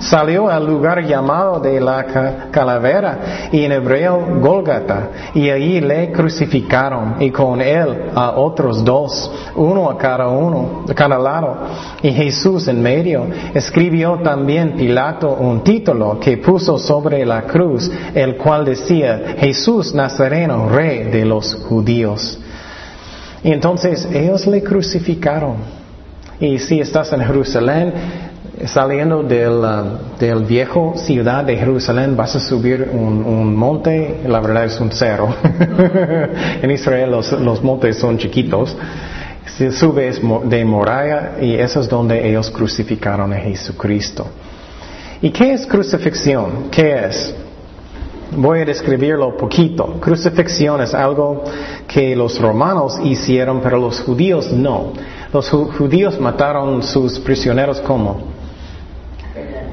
[0.00, 2.04] salió al lugar llamado de la
[2.50, 9.30] calavera y en hebreo Golgata y allí le crucificaron y con él a otros dos,
[9.54, 11.56] uno a cada uno, a cada lado
[12.02, 13.26] y Jesús en medio.
[13.54, 20.68] Escribió también Pilato un título que puso sobre la cruz, el cual decía Jesús Nazareno,
[20.68, 22.40] rey de los judíos.
[23.42, 25.56] Y entonces ellos le crucificaron.
[26.38, 27.92] Y si estás en Jerusalén,
[28.66, 34.64] saliendo del, uh, del, viejo ciudad de Jerusalén vas a subir un, monte, la verdad
[34.66, 35.34] es un cerro.
[36.62, 38.76] en Israel los, los, montes son chiquitos.
[39.46, 44.26] Si subes de Moraya y eso es donde ellos crucificaron a Jesucristo.
[45.22, 46.70] ¿Y qué es crucifixión?
[46.70, 47.34] ¿Qué es?
[48.36, 49.98] Voy a describirlo poquito.
[50.00, 51.44] Crucifixión es algo
[51.88, 54.92] que los romanos hicieron, pero los judíos no.
[55.32, 58.39] Los judíos mataron sus prisioneros como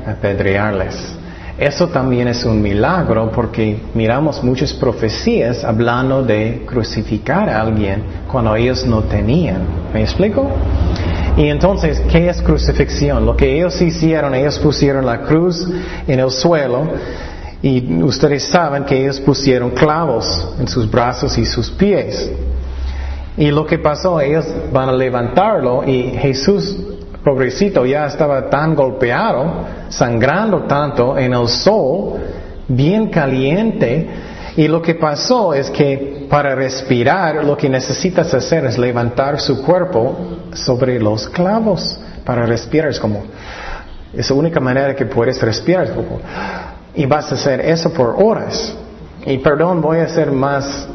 [0.08, 1.18] apedrearles.
[1.58, 8.56] Eso también es un milagro porque miramos muchas profecías hablando de crucificar a alguien cuando
[8.56, 9.62] ellos no tenían.
[9.92, 10.48] ¿Me explico?
[11.36, 13.26] Y entonces, ¿qué es crucifixión?
[13.26, 15.68] Lo que ellos hicieron, ellos pusieron la cruz
[16.08, 16.90] en el suelo
[17.64, 22.32] y ustedes saben que ellos pusieron clavos en sus brazos y sus pies.
[23.36, 26.78] Y lo que pasó, ellos van a levantarlo y Jesús
[27.28, 32.14] pobrecito ya estaba tan golpeado, sangrando tanto en el sol,
[32.70, 34.08] bien caliente,
[34.56, 39.62] y lo que pasó es que para respirar lo que necesitas hacer es levantar su
[39.62, 40.16] cuerpo
[40.54, 42.92] sobre los clavos para respirar.
[42.92, 43.24] Es como,
[44.14, 45.90] es la única manera que puedes respirar.
[46.96, 48.74] Y vas a hacer eso por horas.
[49.26, 50.88] Y perdón, voy a hacer más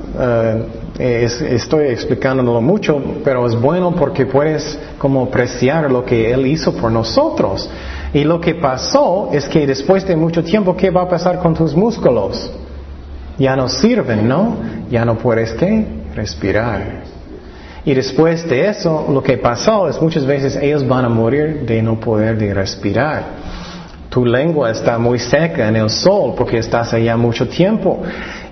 [0.99, 6.75] eh, estoy explicándolo mucho, pero es bueno porque puedes como apreciar lo que Él hizo
[6.75, 7.69] por nosotros.
[8.13, 11.55] Y lo que pasó es que después de mucho tiempo, ¿qué va a pasar con
[11.55, 12.51] tus músculos?
[13.39, 14.57] Ya no sirven, ¿no?
[14.91, 15.87] Ya no puedes qué?
[16.15, 17.05] Respirar.
[17.85, 21.83] Y después de eso, lo que pasó es muchas veces ellos van a morir de
[21.83, 23.25] no poder de respirar
[24.13, 28.03] tu lengua está muy seca en el sol porque estás allá mucho tiempo.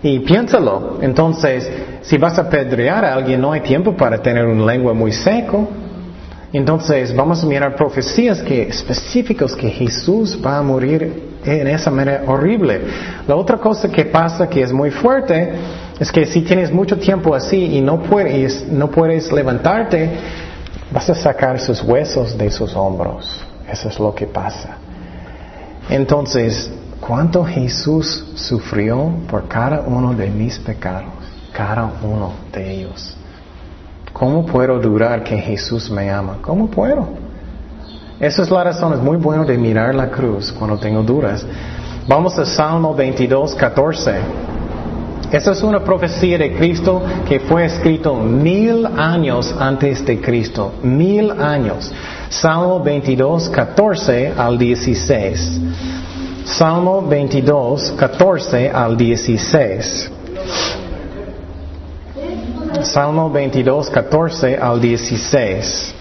[0.02, 1.70] Y piénsalo, entonces,
[2.00, 5.68] si vas a pedrear a alguien, no hay tiempo para tener una lengua muy seco.
[6.50, 12.22] Entonces, vamos a mirar profecías que, específicos que Jesús va a morir en esa manera
[12.26, 12.80] horrible.
[13.28, 15.52] La otra cosa que pasa que es muy fuerte
[16.00, 20.08] es que si tienes mucho tiempo así y no puedes, no puedes levantarte,
[20.90, 23.44] vas a sacar sus huesos de sus hombros.
[23.70, 24.79] Eso es lo que pasa.
[25.90, 31.12] Entonces, ¿cuánto Jesús sufrió por cada uno de mis pecados?
[31.52, 33.16] Cada uno de ellos.
[34.12, 36.38] ¿Cómo puedo durar que Jesús me ama?
[36.40, 37.08] ¿Cómo puedo?
[38.20, 41.44] Esa es la razón, es muy bueno de mirar la cruz cuando tengo dudas.
[42.06, 44.14] Vamos a Salmo 22, 14.
[45.32, 50.72] Esa es una profecía de Cristo que fue escrito mil años antes de Cristo.
[50.82, 51.92] Mil años.
[52.30, 55.60] Salmo 22, 14 al 16.
[56.44, 60.10] Salmo 22, 14 al 16.
[62.82, 65.94] Salmo 22, 14 al 16.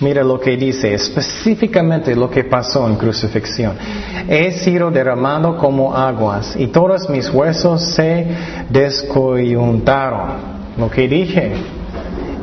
[0.00, 3.76] Mira lo que dice, específicamente lo que pasó en crucifixión.
[4.28, 8.26] He sido derramado como aguas y todos mis huesos se
[8.68, 10.58] descoyuntaron.
[10.76, 11.52] Lo que dije,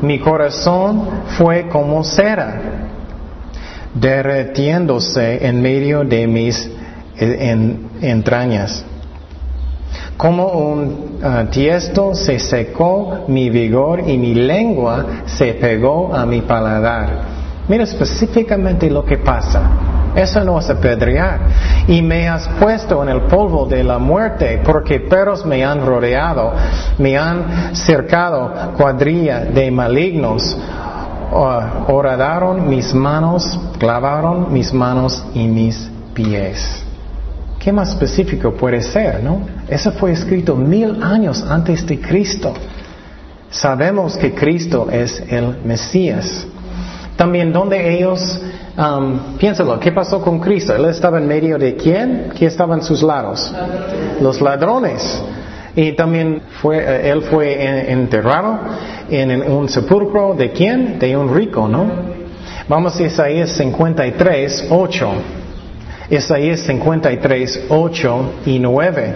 [0.01, 2.61] mi corazón fue como cera,
[3.93, 6.69] derretiéndose en medio de mis
[7.17, 8.85] entrañas.
[10.17, 16.41] Como un ah, tiesto se secó mi vigor y mi lengua se pegó a mi
[16.41, 17.36] paladar.
[17.67, 19.61] Mira específicamente lo que pasa.
[20.15, 21.39] Eso no es apedrear.
[21.87, 26.53] Y me has puesto en el polvo de la muerte porque perros me han rodeado,
[26.97, 30.57] me han cercado cuadrilla de malignos.
[31.31, 36.83] Horadaron mis manos, clavaron mis manos y mis pies.
[37.59, 39.41] ¿Qué más específico puede ser, no?
[39.67, 42.53] Eso fue escrito mil años antes de Cristo.
[43.49, 46.47] Sabemos que Cristo es el Mesías.
[47.17, 48.39] También donde ellos,
[48.77, 50.75] um, piénsalo, ¿qué pasó con Cristo?
[50.75, 52.31] Él estaba en medio de quién?
[52.37, 53.51] ¿Quién estaba en sus lados?
[54.21, 55.23] Los ladrones.
[55.75, 58.59] Y también fue, eh, él fue enterrado
[59.09, 60.99] en un sepulcro de quién?
[60.99, 61.85] De un rico, ¿no?
[62.67, 65.11] Vamos a Isaías 53, 8.
[66.11, 69.13] Isaías 53, 8 y 9.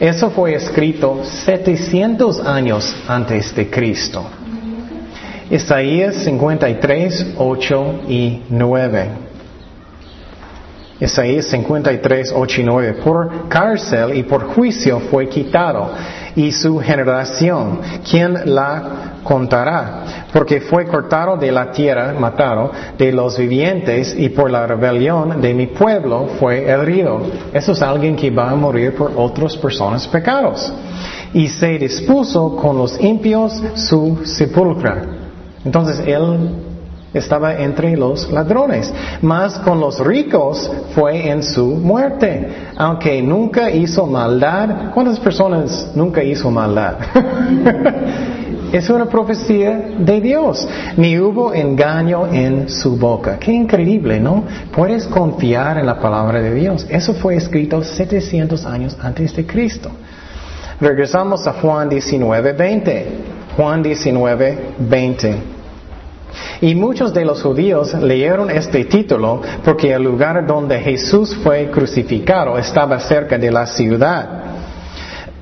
[0.00, 4.26] Eso fue escrito 700 años antes de Cristo.
[5.50, 9.08] Isaías 53, 8 y 9.
[10.98, 12.92] Isaías 53, 8 y 9.
[13.04, 15.90] Por cárcel y por juicio fue quitado.
[16.34, 17.80] Y su generación,
[18.10, 20.26] ¿quién la contará?
[20.32, 25.54] Porque fue cortado de la tierra, matado de los vivientes y por la rebelión de
[25.54, 27.22] mi pueblo fue herido.
[27.52, 30.72] Eso es alguien que va a morir por otras personas pecados.
[31.32, 35.15] Y se dispuso con los impios su sepulcro.
[35.66, 36.48] Entonces él
[37.12, 44.06] estaba entre los ladrones, mas con los ricos fue en su muerte, aunque nunca hizo
[44.06, 44.92] maldad.
[44.94, 46.98] ¿Cuántas personas nunca hizo maldad?
[48.72, 53.38] es una profecía de Dios, ni hubo engaño en su boca.
[53.40, 54.44] Qué increíble, ¿no?
[54.72, 56.86] Puedes confiar en la palabra de Dios.
[56.88, 59.90] Eso fue escrito 700 años antes de Cristo.
[60.80, 63.06] Regresamos a Juan 19, 20.
[63.56, 65.55] Juan 19, 20.
[66.60, 72.58] Y muchos de los judíos leyeron este título porque el lugar donde Jesús fue crucificado
[72.58, 74.56] estaba cerca de la ciudad.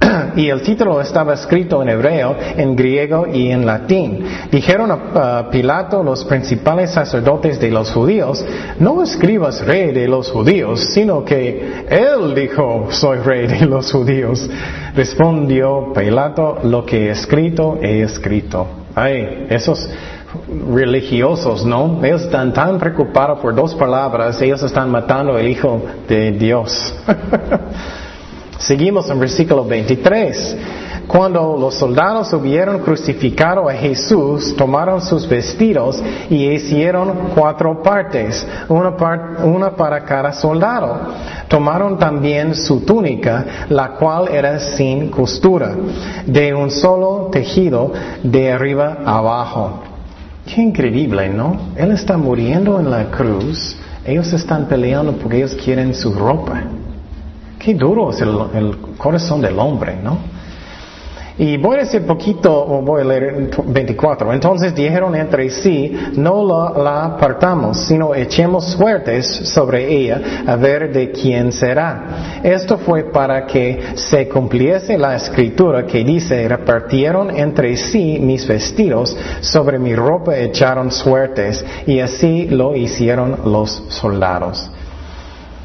[0.36, 4.24] Y el título estaba escrito en hebreo, en griego y en latín.
[4.50, 8.44] Dijeron a Pilato los principales sacerdotes de los judíos,
[8.78, 14.48] no escribas rey de los judíos, sino que él dijo, soy rey de los judíos.
[14.94, 18.66] Respondió Pilato, lo que he escrito, he escrito.
[18.94, 19.88] Ay, esos
[20.70, 22.00] religiosos, ¿no?
[22.04, 26.94] Ellos están tan preocupados por dos palabras, ellos están matando al Hijo de Dios.
[28.58, 30.56] Seguimos en versículo 23.
[31.06, 38.94] Cuando los soldados hubieron crucificado a Jesús, tomaron sus vestidos y hicieron cuatro partes, una,
[39.44, 40.98] una, para cada soldado.
[41.48, 45.74] Tomaron también su túnica, la cual era sin costura,
[46.24, 49.93] de un solo tejido de arriba abajo.
[50.46, 51.70] Qué increíble, ¿no?
[51.76, 56.62] Él está muriendo en la cruz, ellos están peleando porque ellos quieren su ropa.
[57.58, 60.18] Qué duro es el, corazón del hombre, ¿no?
[61.36, 64.32] Y voy a decir poquito, o voy a leer 24.
[64.32, 71.10] Entonces dijeron entre sí, no la, apartamos, sino echemos suertes sobre ella a ver de
[71.10, 72.40] quién será.
[72.44, 79.16] Esto fue para que se cumpliese la escritura que dice, repartieron entre sí mis vestidos,
[79.40, 84.70] sobre mi ropa echaron suertes, y así lo hicieron los soldados.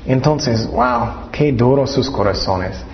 [0.07, 2.88] Entonces, wow, qué duros sus corazones.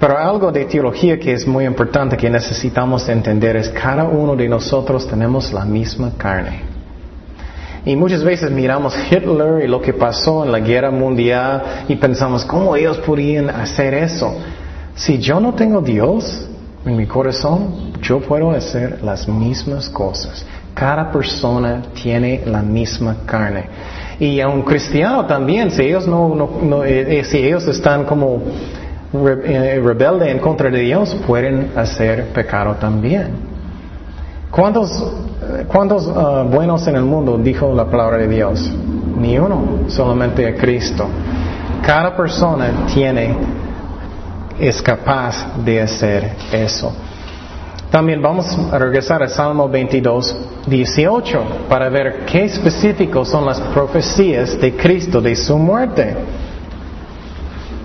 [0.00, 4.48] Pero algo de teología que es muy importante que necesitamos entender es cada uno de
[4.48, 6.62] nosotros tenemos la misma carne.
[7.84, 12.44] Y muchas veces miramos Hitler y lo que pasó en la guerra mundial y pensamos,
[12.44, 14.36] ¿cómo ellos podían hacer eso?
[14.94, 16.48] Si yo no tengo Dios
[16.84, 20.44] en mi corazón, yo puedo hacer las mismas cosas.
[20.74, 23.64] Cada persona tiene la misma carne.
[24.20, 28.42] Y a un cristiano también, si ellos no, no, eh, eh, si ellos están como
[29.12, 33.48] rebelde en contra de Dios pueden hacer pecado también.
[34.50, 34.90] ¿Cuántos,
[35.68, 38.70] cuántos ah, buenos en el mundo dijo la palabra de Dios?
[39.16, 41.06] Ni uno, solamente a Cristo.
[41.84, 43.34] Cada persona tiene,
[44.58, 46.92] es capaz de hacer eso.
[47.90, 50.36] También vamos a regresar a Salmo 22,
[50.66, 56.14] 18 para ver qué específicos son las profecías de Cristo de su muerte.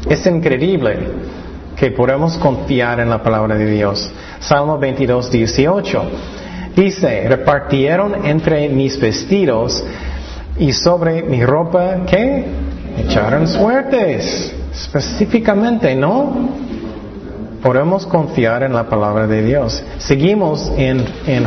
[0.09, 0.97] Es increíble
[1.75, 4.11] que podamos confiar en la palabra de Dios.
[4.39, 6.03] Salmo 22, 18.
[6.75, 9.83] Dice, repartieron entre mis vestidos
[10.57, 12.45] y sobre mi ropa, ¿qué?
[12.97, 14.53] Echaron suertes.
[14.73, 16.62] Específicamente, ¿no?
[17.63, 19.81] Podemos confiar en la palabra de Dios.
[19.97, 21.05] Seguimos en,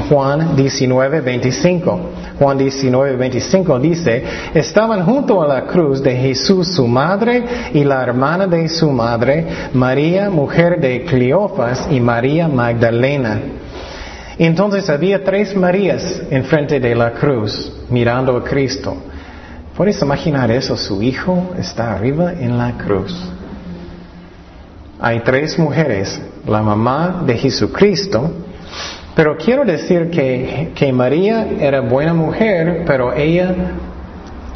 [0.08, 2.00] Juan 19, 25.
[2.38, 7.44] Juan 19, 25 dice, estaban junto a la cruz de Jesús su madre
[7.74, 13.38] y la hermana de su madre, María, mujer de Cleofas, y María Magdalena.
[14.38, 18.96] Entonces había tres Marías enfrente de la cruz, mirando a Cristo.
[19.76, 20.78] ¿Puedes imaginar eso?
[20.78, 23.36] Su hijo está arriba en la cruz.
[25.01, 28.30] Hay tres mujeres, la mamá de Jesucristo,
[29.14, 33.55] pero quiero decir que, que María era buena mujer, pero ella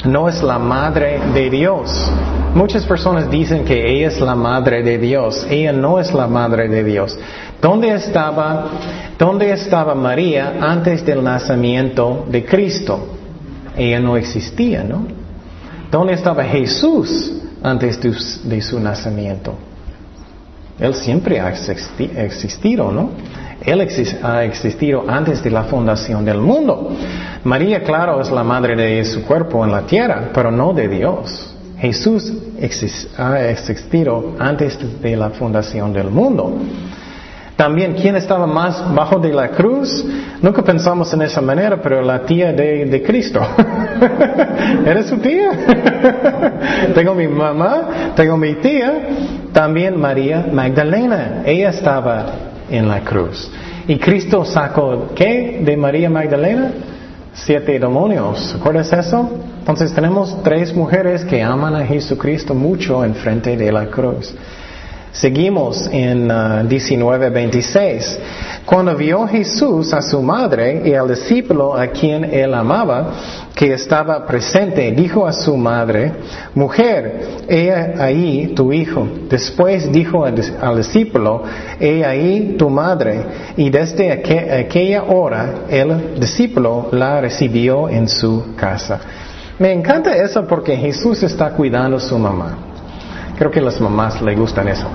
[0.05, 2.11] no es la madre de Dios.
[2.55, 5.47] Muchas personas dicen que ella es la madre de Dios.
[5.49, 7.17] Ella no es la madre de Dios.
[7.61, 8.67] ¿Dónde estaba,
[9.19, 13.07] dónde estaba María antes del nacimiento de Cristo?
[13.77, 15.07] Ella no existía, ¿no?
[15.91, 17.33] ¿Dónde estaba Jesús
[17.63, 18.01] antes
[18.45, 19.55] de, su nacimiento?
[20.81, 23.11] Él siempre ha existido, ¿no?
[23.63, 23.87] Él
[24.23, 26.91] ha existido antes de la fundación del mundo.
[27.45, 31.55] María, claro, es la madre de su cuerpo en la tierra, pero no de Dios.
[31.79, 32.33] Jesús
[33.19, 36.59] ha existido antes de la fundación del mundo.
[37.61, 40.03] También, ¿quién estaba más bajo de la cruz?
[40.41, 43.39] Nunca pensamos en esa manera, pero la tía de, Cristo.
[44.87, 45.51] ¿Eres su tía?
[46.95, 49.09] tengo mi mamá, tengo mi tía,
[49.53, 51.43] también María Magdalena.
[51.45, 52.33] Ella estaba
[52.71, 53.53] en la cruz.
[53.87, 55.61] Y Cristo sacó, ¿qué?
[55.63, 56.71] De María Magdalena?
[57.35, 58.55] Siete demonios.
[58.55, 59.33] ¿Recuerdas eso?
[59.59, 64.35] Entonces tenemos tres mujeres que aman a Jesucristo mucho en frente de la cruz.
[65.13, 68.19] Seguimos en 19:26.
[68.19, 73.13] Uh, Cuando vio Jesús a su madre y al discípulo a quien él amaba,
[73.55, 76.13] que estaba presente, dijo a su madre,
[76.55, 79.07] Mujer, he ahí tu hijo.
[79.29, 81.43] Después dijo al, discípulo,
[81.81, 83.21] he ahí tu madre.
[83.57, 89.01] Y desde aquella hora el discípulo la recibió en su casa.
[89.59, 92.70] Me encanta eso porque Jesús está cuidando a su mamá.
[93.41, 94.87] Creo que a las mamás le gustan eso.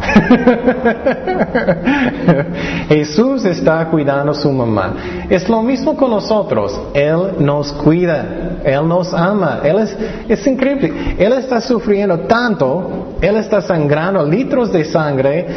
[2.90, 5.26] Jesús está cuidando a su mamá.
[5.28, 6.80] Es lo mismo con nosotros.
[6.94, 8.60] Él nos cuida.
[8.64, 9.62] Él nos ama.
[9.64, 9.98] Él es,
[10.30, 11.16] es increíble.
[11.18, 13.16] Él está sufriendo tanto.
[13.20, 15.48] Él está sangrando litros de sangre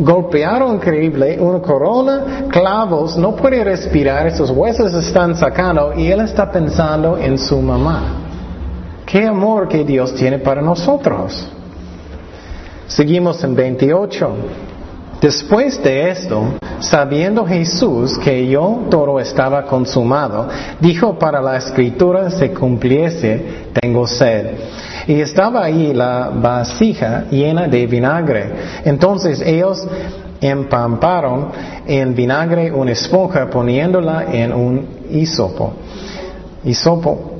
[0.00, 6.50] golpearon increíble, una corona, clavos, no puede respirar, esos huesos están sacando y él está
[6.50, 8.02] pensando en su mamá.
[9.06, 11.48] Qué amor que Dios tiene para nosotros.
[12.86, 14.30] Seguimos en 28.
[15.20, 20.48] Después de esto, sabiendo Jesús que yo todo estaba consumado,
[20.80, 24.46] dijo para la escritura se cumpliese, tengo sed.
[25.06, 28.52] Y estaba ahí la vasija llena de vinagre.
[28.84, 29.86] Entonces ellos
[30.40, 31.50] empamparon
[31.86, 35.72] en vinagre una esponja poniéndola en un hisopo.
[36.64, 37.31] Hisopo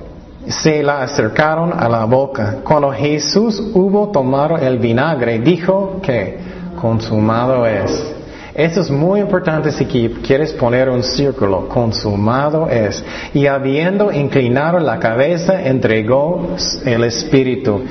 [0.48, 2.58] se la acercaron a la boca.
[2.64, 6.38] Cuando Jesús hubo tomado el vinagre, dijo que
[6.80, 8.12] consumado es.
[8.54, 11.68] Esto es muy importante si quieres poner un círculo.
[11.68, 13.02] Consumado es.
[13.32, 16.48] Y habiendo inclinado la cabeza, entregó
[16.84, 17.82] el Espíritu.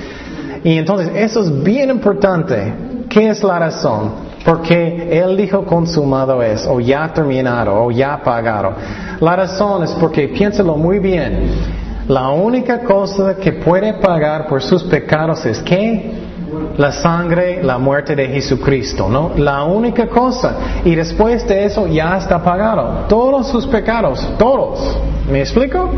[0.64, 2.74] Y entonces, eso es bien importante.
[3.10, 4.12] ¿Qué es la razón?
[4.46, 8.74] Porque Él dijo consumado es, o ya terminado, o ya pagado.
[9.20, 14.84] La razón es porque, piénsalo muy bien, la única cosa que puede pagar por sus
[14.84, 16.32] pecados es que
[16.78, 19.32] la sangre, la muerte de Jesucristo, ¿no?
[19.38, 20.82] La única cosa.
[20.84, 23.06] Y después de eso ya está pagado.
[23.08, 24.98] Todos sus pecados, todos.
[25.32, 25.90] ¿Me explico?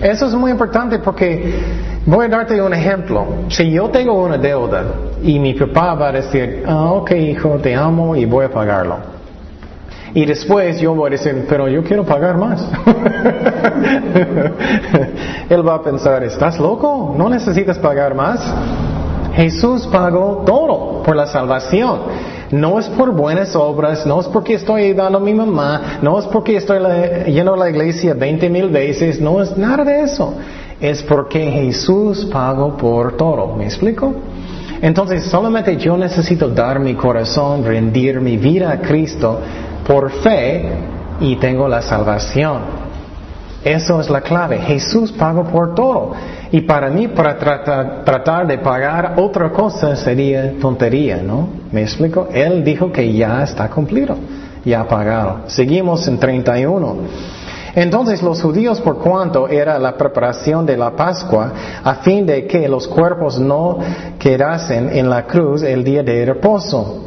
[0.00, 1.54] Eso es muy importante porque
[2.04, 3.26] voy a darte un ejemplo.
[3.48, 4.84] Si yo tengo una deuda
[5.22, 9.15] y mi papá va a decir, ah, ok hijo, te amo y voy a pagarlo.
[10.16, 12.62] Y después yo voy a decir, pero yo quiero pagar más.
[15.50, 17.14] Él va a pensar, ¿estás loco?
[17.18, 18.40] ¿No necesitas pagar más?
[19.34, 22.00] Jesús pagó todo por la salvación.
[22.50, 26.24] No es por buenas obras, no es porque estoy ayudando a mi mamá, no es
[26.24, 26.78] porque estoy
[27.26, 30.32] yendo a la iglesia 20 mil veces, no es nada de eso.
[30.80, 33.54] Es porque Jesús pagó por todo.
[33.54, 34.14] ¿Me explico?
[34.82, 39.40] Entonces solamente yo necesito dar mi corazón, rendir mi vida a Cristo
[39.86, 40.68] por fe
[41.20, 42.86] y tengo la salvación.
[43.64, 44.58] Eso es la clave.
[44.58, 46.12] Jesús pagó por todo.
[46.52, 51.48] Y para mí, para tratar, tratar, de pagar otra cosa sería tontería, ¿no?
[51.72, 52.28] ¿Me explico?
[52.32, 54.16] Él dijo que ya está cumplido,
[54.64, 55.40] ya pagado.
[55.48, 56.96] Seguimos en 31.
[57.76, 61.52] Entonces los judíos, por cuanto era la preparación de la Pascua,
[61.84, 63.78] a fin de que los cuerpos no
[64.18, 67.02] quedasen en la cruz el día de reposo,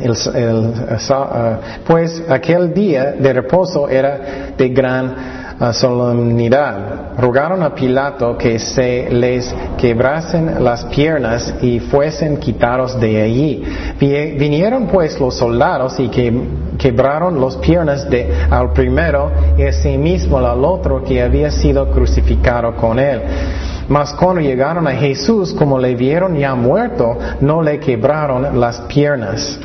[0.00, 5.41] el, uh, pues aquel día de reposo era de gran
[5.72, 7.12] solemnidad.
[7.18, 13.62] Rogaron a Pilato que se les quebrasen las piernas y fuesen quitados de allí.
[14.00, 16.32] Vinieron pues los soldados y que,
[16.78, 22.98] quebraron las piernas de, al primero y asimismo al otro que había sido crucificado con
[22.98, 23.22] él.
[23.88, 29.58] Mas cuando llegaron a Jesús, como le vieron ya muerto, no le quebraron las piernas.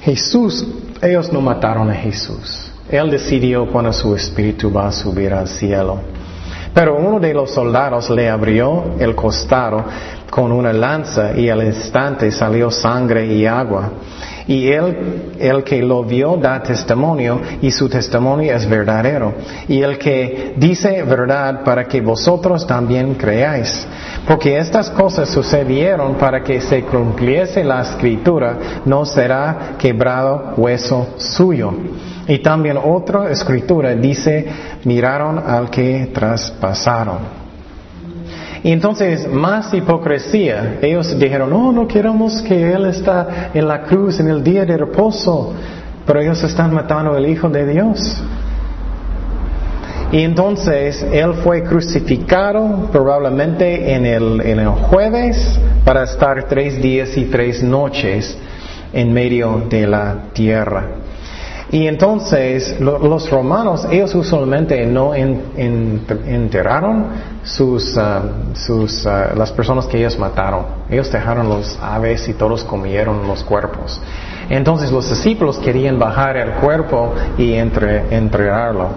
[0.00, 0.66] Jesús,
[1.02, 2.69] ellos no mataron a Jesús.
[2.90, 5.98] Él decidió cuando su espíritu va a subir al cielo.
[6.74, 9.84] Pero uno de los soldados le abrió el costado
[10.30, 13.90] con una lanza y al instante salió sangre y agua.
[14.50, 19.32] Y él, el que lo vio, da testimonio y su testimonio es verdadero.
[19.68, 23.86] Y el que dice verdad para que vosotros también creáis.
[24.26, 31.72] Porque estas cosas sucedieron para que se cumpliese la escritura, no será quebrado hueso suyo.
[32.26, 34.46] Y también otra escritura dice,
[34.82, 37.39] miraron al que traspasaron.
[38.62, 40.78] Y entonces, más hipocresía.
[40.82, 44.76] Ellos dijeron, no, no queremos que Él está en la cruz en el día de
[44.76, 45.54] reposo,
[46.06, 48.22] pero ellos están matando al Hijo de Dios.
[50.12, 57.16] Y entonces Él fue crucificado probablemente en el, en el jueves para estar tres días
[57.16, 58.36] y tres noches
[58.92, 60.99] en medio de la tierra.
[61.72, 67.06] Y entonces los romanos, ellos usualmente no enterraron
[67.44, 68.22] sus, ah,
[68.54, 70.66] sus, ah, las personas que ellos mataron.
[70.90, 74.00] Ellos dejaron los aves y todos comieron los cuerpos.
[74.48, 78.88] Entonces los discípulos querían bajar el cuerpo y entre, enterrarlo.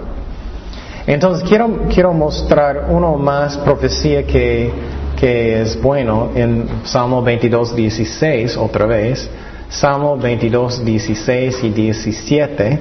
[1.06, 4.72] Entonces quiero, quiero mostrar uno más profecía que,
[5.16, 9.30] que es bueno en Salmo 22, 16, otra vez.
[9.74, 12.78] Salmo 22, 16 y 17.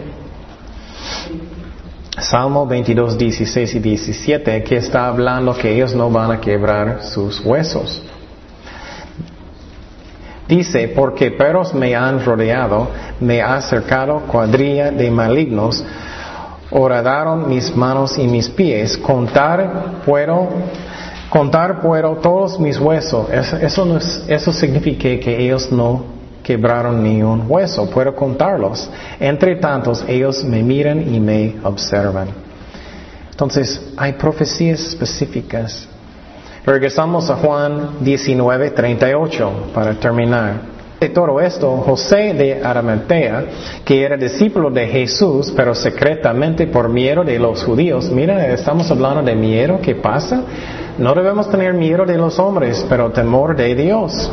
[2.20, 7.44] Salmo 22, 16 y 17, que está hablando que ellos no van a quebrar sus
[7.44, 8.04] huesos.
[10.48, 12.90] Dice, porque perros me han rodeado,
[13.20, 15.84] me ha acercado cuadrilla de malignos,
[16.70, 20.48] horadaron mis manos y mis pies, contar puedo,
[21.32, 23.28] contar puedo todos mis huesos.
[23.32, 26.13] Eso, no eso significa que ellos no
[26.44, 28.90] quebraron ni un hueso, puedo contarlos.
[29.20, 32.28] Entre tantos, ellos me miran y me observan.
[33.32, 35.88] Entonces, hay profecías específicas.
[36.66, 40.74] Regresamos a Juan 19, 38 para terminar.
[41.00, 43.46] De todo esto, José de Arimatea,
[43.84, 49.22] que era discípulo de Jesús, pero secretamente por miedo de los judíos, mira, estamos hablando
[49.22, 50.44] de miedo ¿qué pasa.
[50.98, 54.32] No debemos tener miedo de los hombres, pero temor de Dios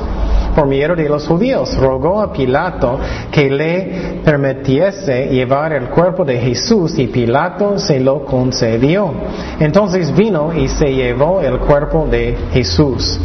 [0.54, 2.98] por miedo de los judíos, rogó a Pilato
[3.30, 9.12] que le permitiese llevar el cuerpo de Jesús y Pilato se lo concedió.
[9.58, 13.18] Entonces vino y se llevó el cuerpo de Jesús.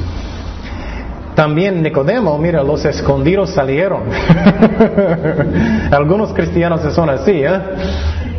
[1.36, 4.04] También Nicodemo, mira, los escondidos salieron.
[5.92, 7.60] Algunos cristianos son así, ¿eh?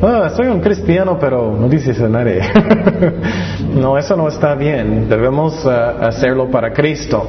[0.03, 2.41] Ah, soy un cristiano, pero no dices a nadie.
[3.75, 5.09] no, eso no está bien.
[5.09, 7.29] Debemos uh, hacerlo para Cristo.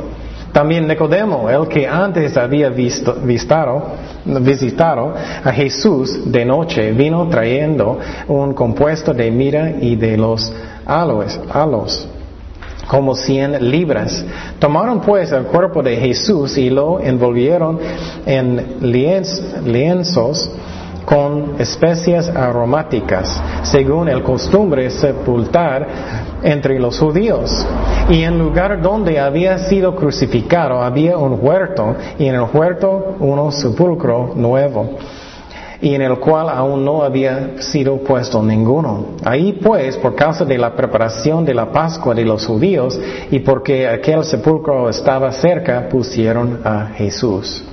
[0.57, 8.55] También Nicodemo, el que antes había visto, visitado a Jesús de noche, vino trayendo un
[8.55, 10.51] compuesto de mira y de los
[10.83, 12.07] aloes, alos
[12.87, 14.25] como cien libras.
[14.57, 17.77] Tomaron pues el cuerpo de Jesús y lo envolvieron
[18.25, 20.49] en lienzos
[21.07, 25.87] con especias aromáticas, según el costumbre sepultar
[26.43, 27.65] entre los judíos.
[28.09, 33.53] Y en lugar donde había sido crucificado había un huerto, y en el huerto un
[33.53, 34.97] sepulcro nuevo,
[35.79, 39.15] y en el cual aún no había sido puesto ninguno.
[39.23, 42.99] Ahí pues, por causa de la preparación de la Pascua de los judíos,
[43.31, 47.63] y porque aquel sepulcro estaba cerca, pusieron a Jesús.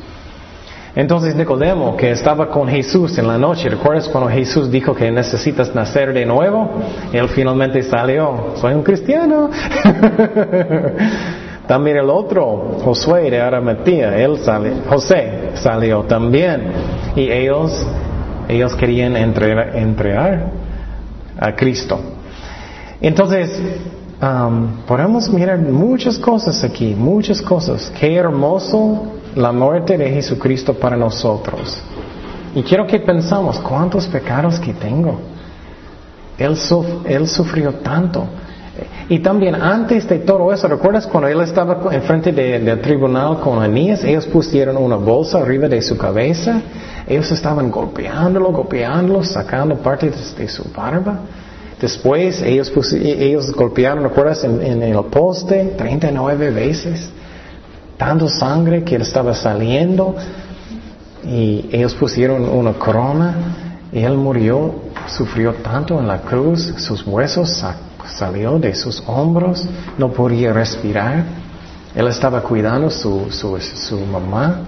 [0.97, 5.74] Entonces Nicodemo, que estaba con Jesús en la noche, ¿recuerdas cuando Jesús dijo que necesitas
[5.74, 6.70] nacer de nuevo?
[7.12, 9.51] Él finalmente salió, soy un cristiano.
[11.66, 16.62] también el otro, Josué de Arimatea, él sale, José salió también.
[17.16, 17.84] Y ellos,
[18.49, 20.47] ellos querían entregar, entregar
[21.40, 21.99] a Cristo.
[23.01, 23.61] Entonces,
[24.22, 27.92] um, podemos mirar muchas cosas aquí, muchas cosas.
[27.99, 31.80] Qué hermoso la muerte de Jesucristo para nosotros.
[32.55, 35.18] Y quiero que pensamos, ¿cuántos pecados que tengo?
[36.39, 36.57] Él,
[37.26, 38.26] sufrió tanto.
[39.09, 44.03] Y también antes de todo eso, ¿recuerdas cuando él estaba enfrente del tribunal con Anías?
[44.05, 46.61] Ellos pusieron una bolsa arriba de su cabeza.
[47.07, 51.20] Ellos estaban golpeándolo, golpeándolo, sacando parte de, su barba.
[51.80, 54.45] Después ellos, ellos golpearon, ¿recuerdas?
[54.45, 57.11] En, en el poste 39 veces
[57.99, 60.14] dando sangre que estaba saliendo
[61.24, 63.34] y ellos pusieron una corona
[63.92, 67.64] y él murió sufrió tanto en la cruz, sus huesos
[68.07, 69.66] salió de sus hombros,
[69.99, 71.24] no podía respirar.
[71.95, 74.61] Él estaba cuidando su, su, su mamá.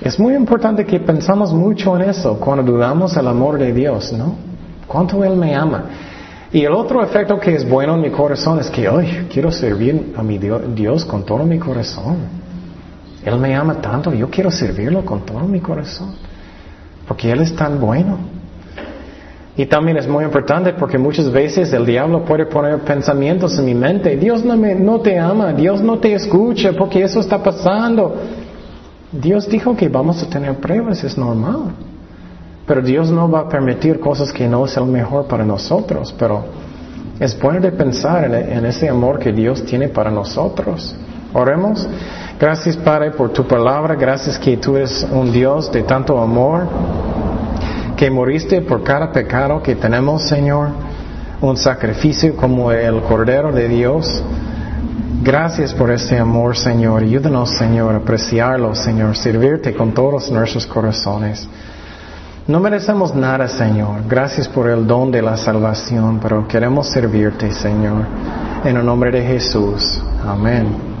[0.00, 4.36] Es muy importante que pensamos mucho en eso cuando dudamos el amor de Dios, ¿no?
[4.86, 5.84] Cuánto Él me ama.
[6.52, 10.12] Y el otro efecto que es bueno en mi corazón es que, hoy quiero servir
[10.16, 12.16] a mi Dios con todo mi corazón.
[13.24, 16.14] Él me ama tanto, yo quiero servirlo con todo mi corazón.
[17.08, 18.18] Porque Él es tan bueno.
[19.56, 23.74] Y también es muy importante porque muchas veces el diablo puede poner pensamientos en mi
[23.74, 24.16] mente.
[24.16, 28.14] Dios no, me, no te ama, Dios no te escucha porque eso está pasando.
[29.10, 31.74] Dios dijo que vamos a tener pruebas, es normal.
[32.66, 36.14] Pero Dios no va a permitir cosas que no es el mejor para nosotros.
[36.18, 36.44] Pero
[37.18, 40.94] es bueno de pensar en, ese amor que Dios tiene para nosotros.
[41.32, 41.86] Oremos.
[42.38, 43.94] Gracias Padre por tu palabra.
[43.94, 46.68] Gracias que tú eres un Dios de tanto amor.
[47.96, 50.68] Que moriste por cada pecado que tenemos, Señor.
[51.40, 54.22] Un sacrificio como el Cordero de Dios.
[55.22, 57.02] Gracias por ese amor, Señor.
[57.02, 61.48] Ayúdanos, Señor, a apreciarlo, Señor, servirte con todos nuestros corazones.
[62.46, 64.02] No merecemos nada, Señor.
[64.08, 68.04] Gracias por el don de la salvación, pero queremos servirte, Señor.
[68.64, 70.00] En el nombre de Jesús.
[70.26, 70.91] Amén.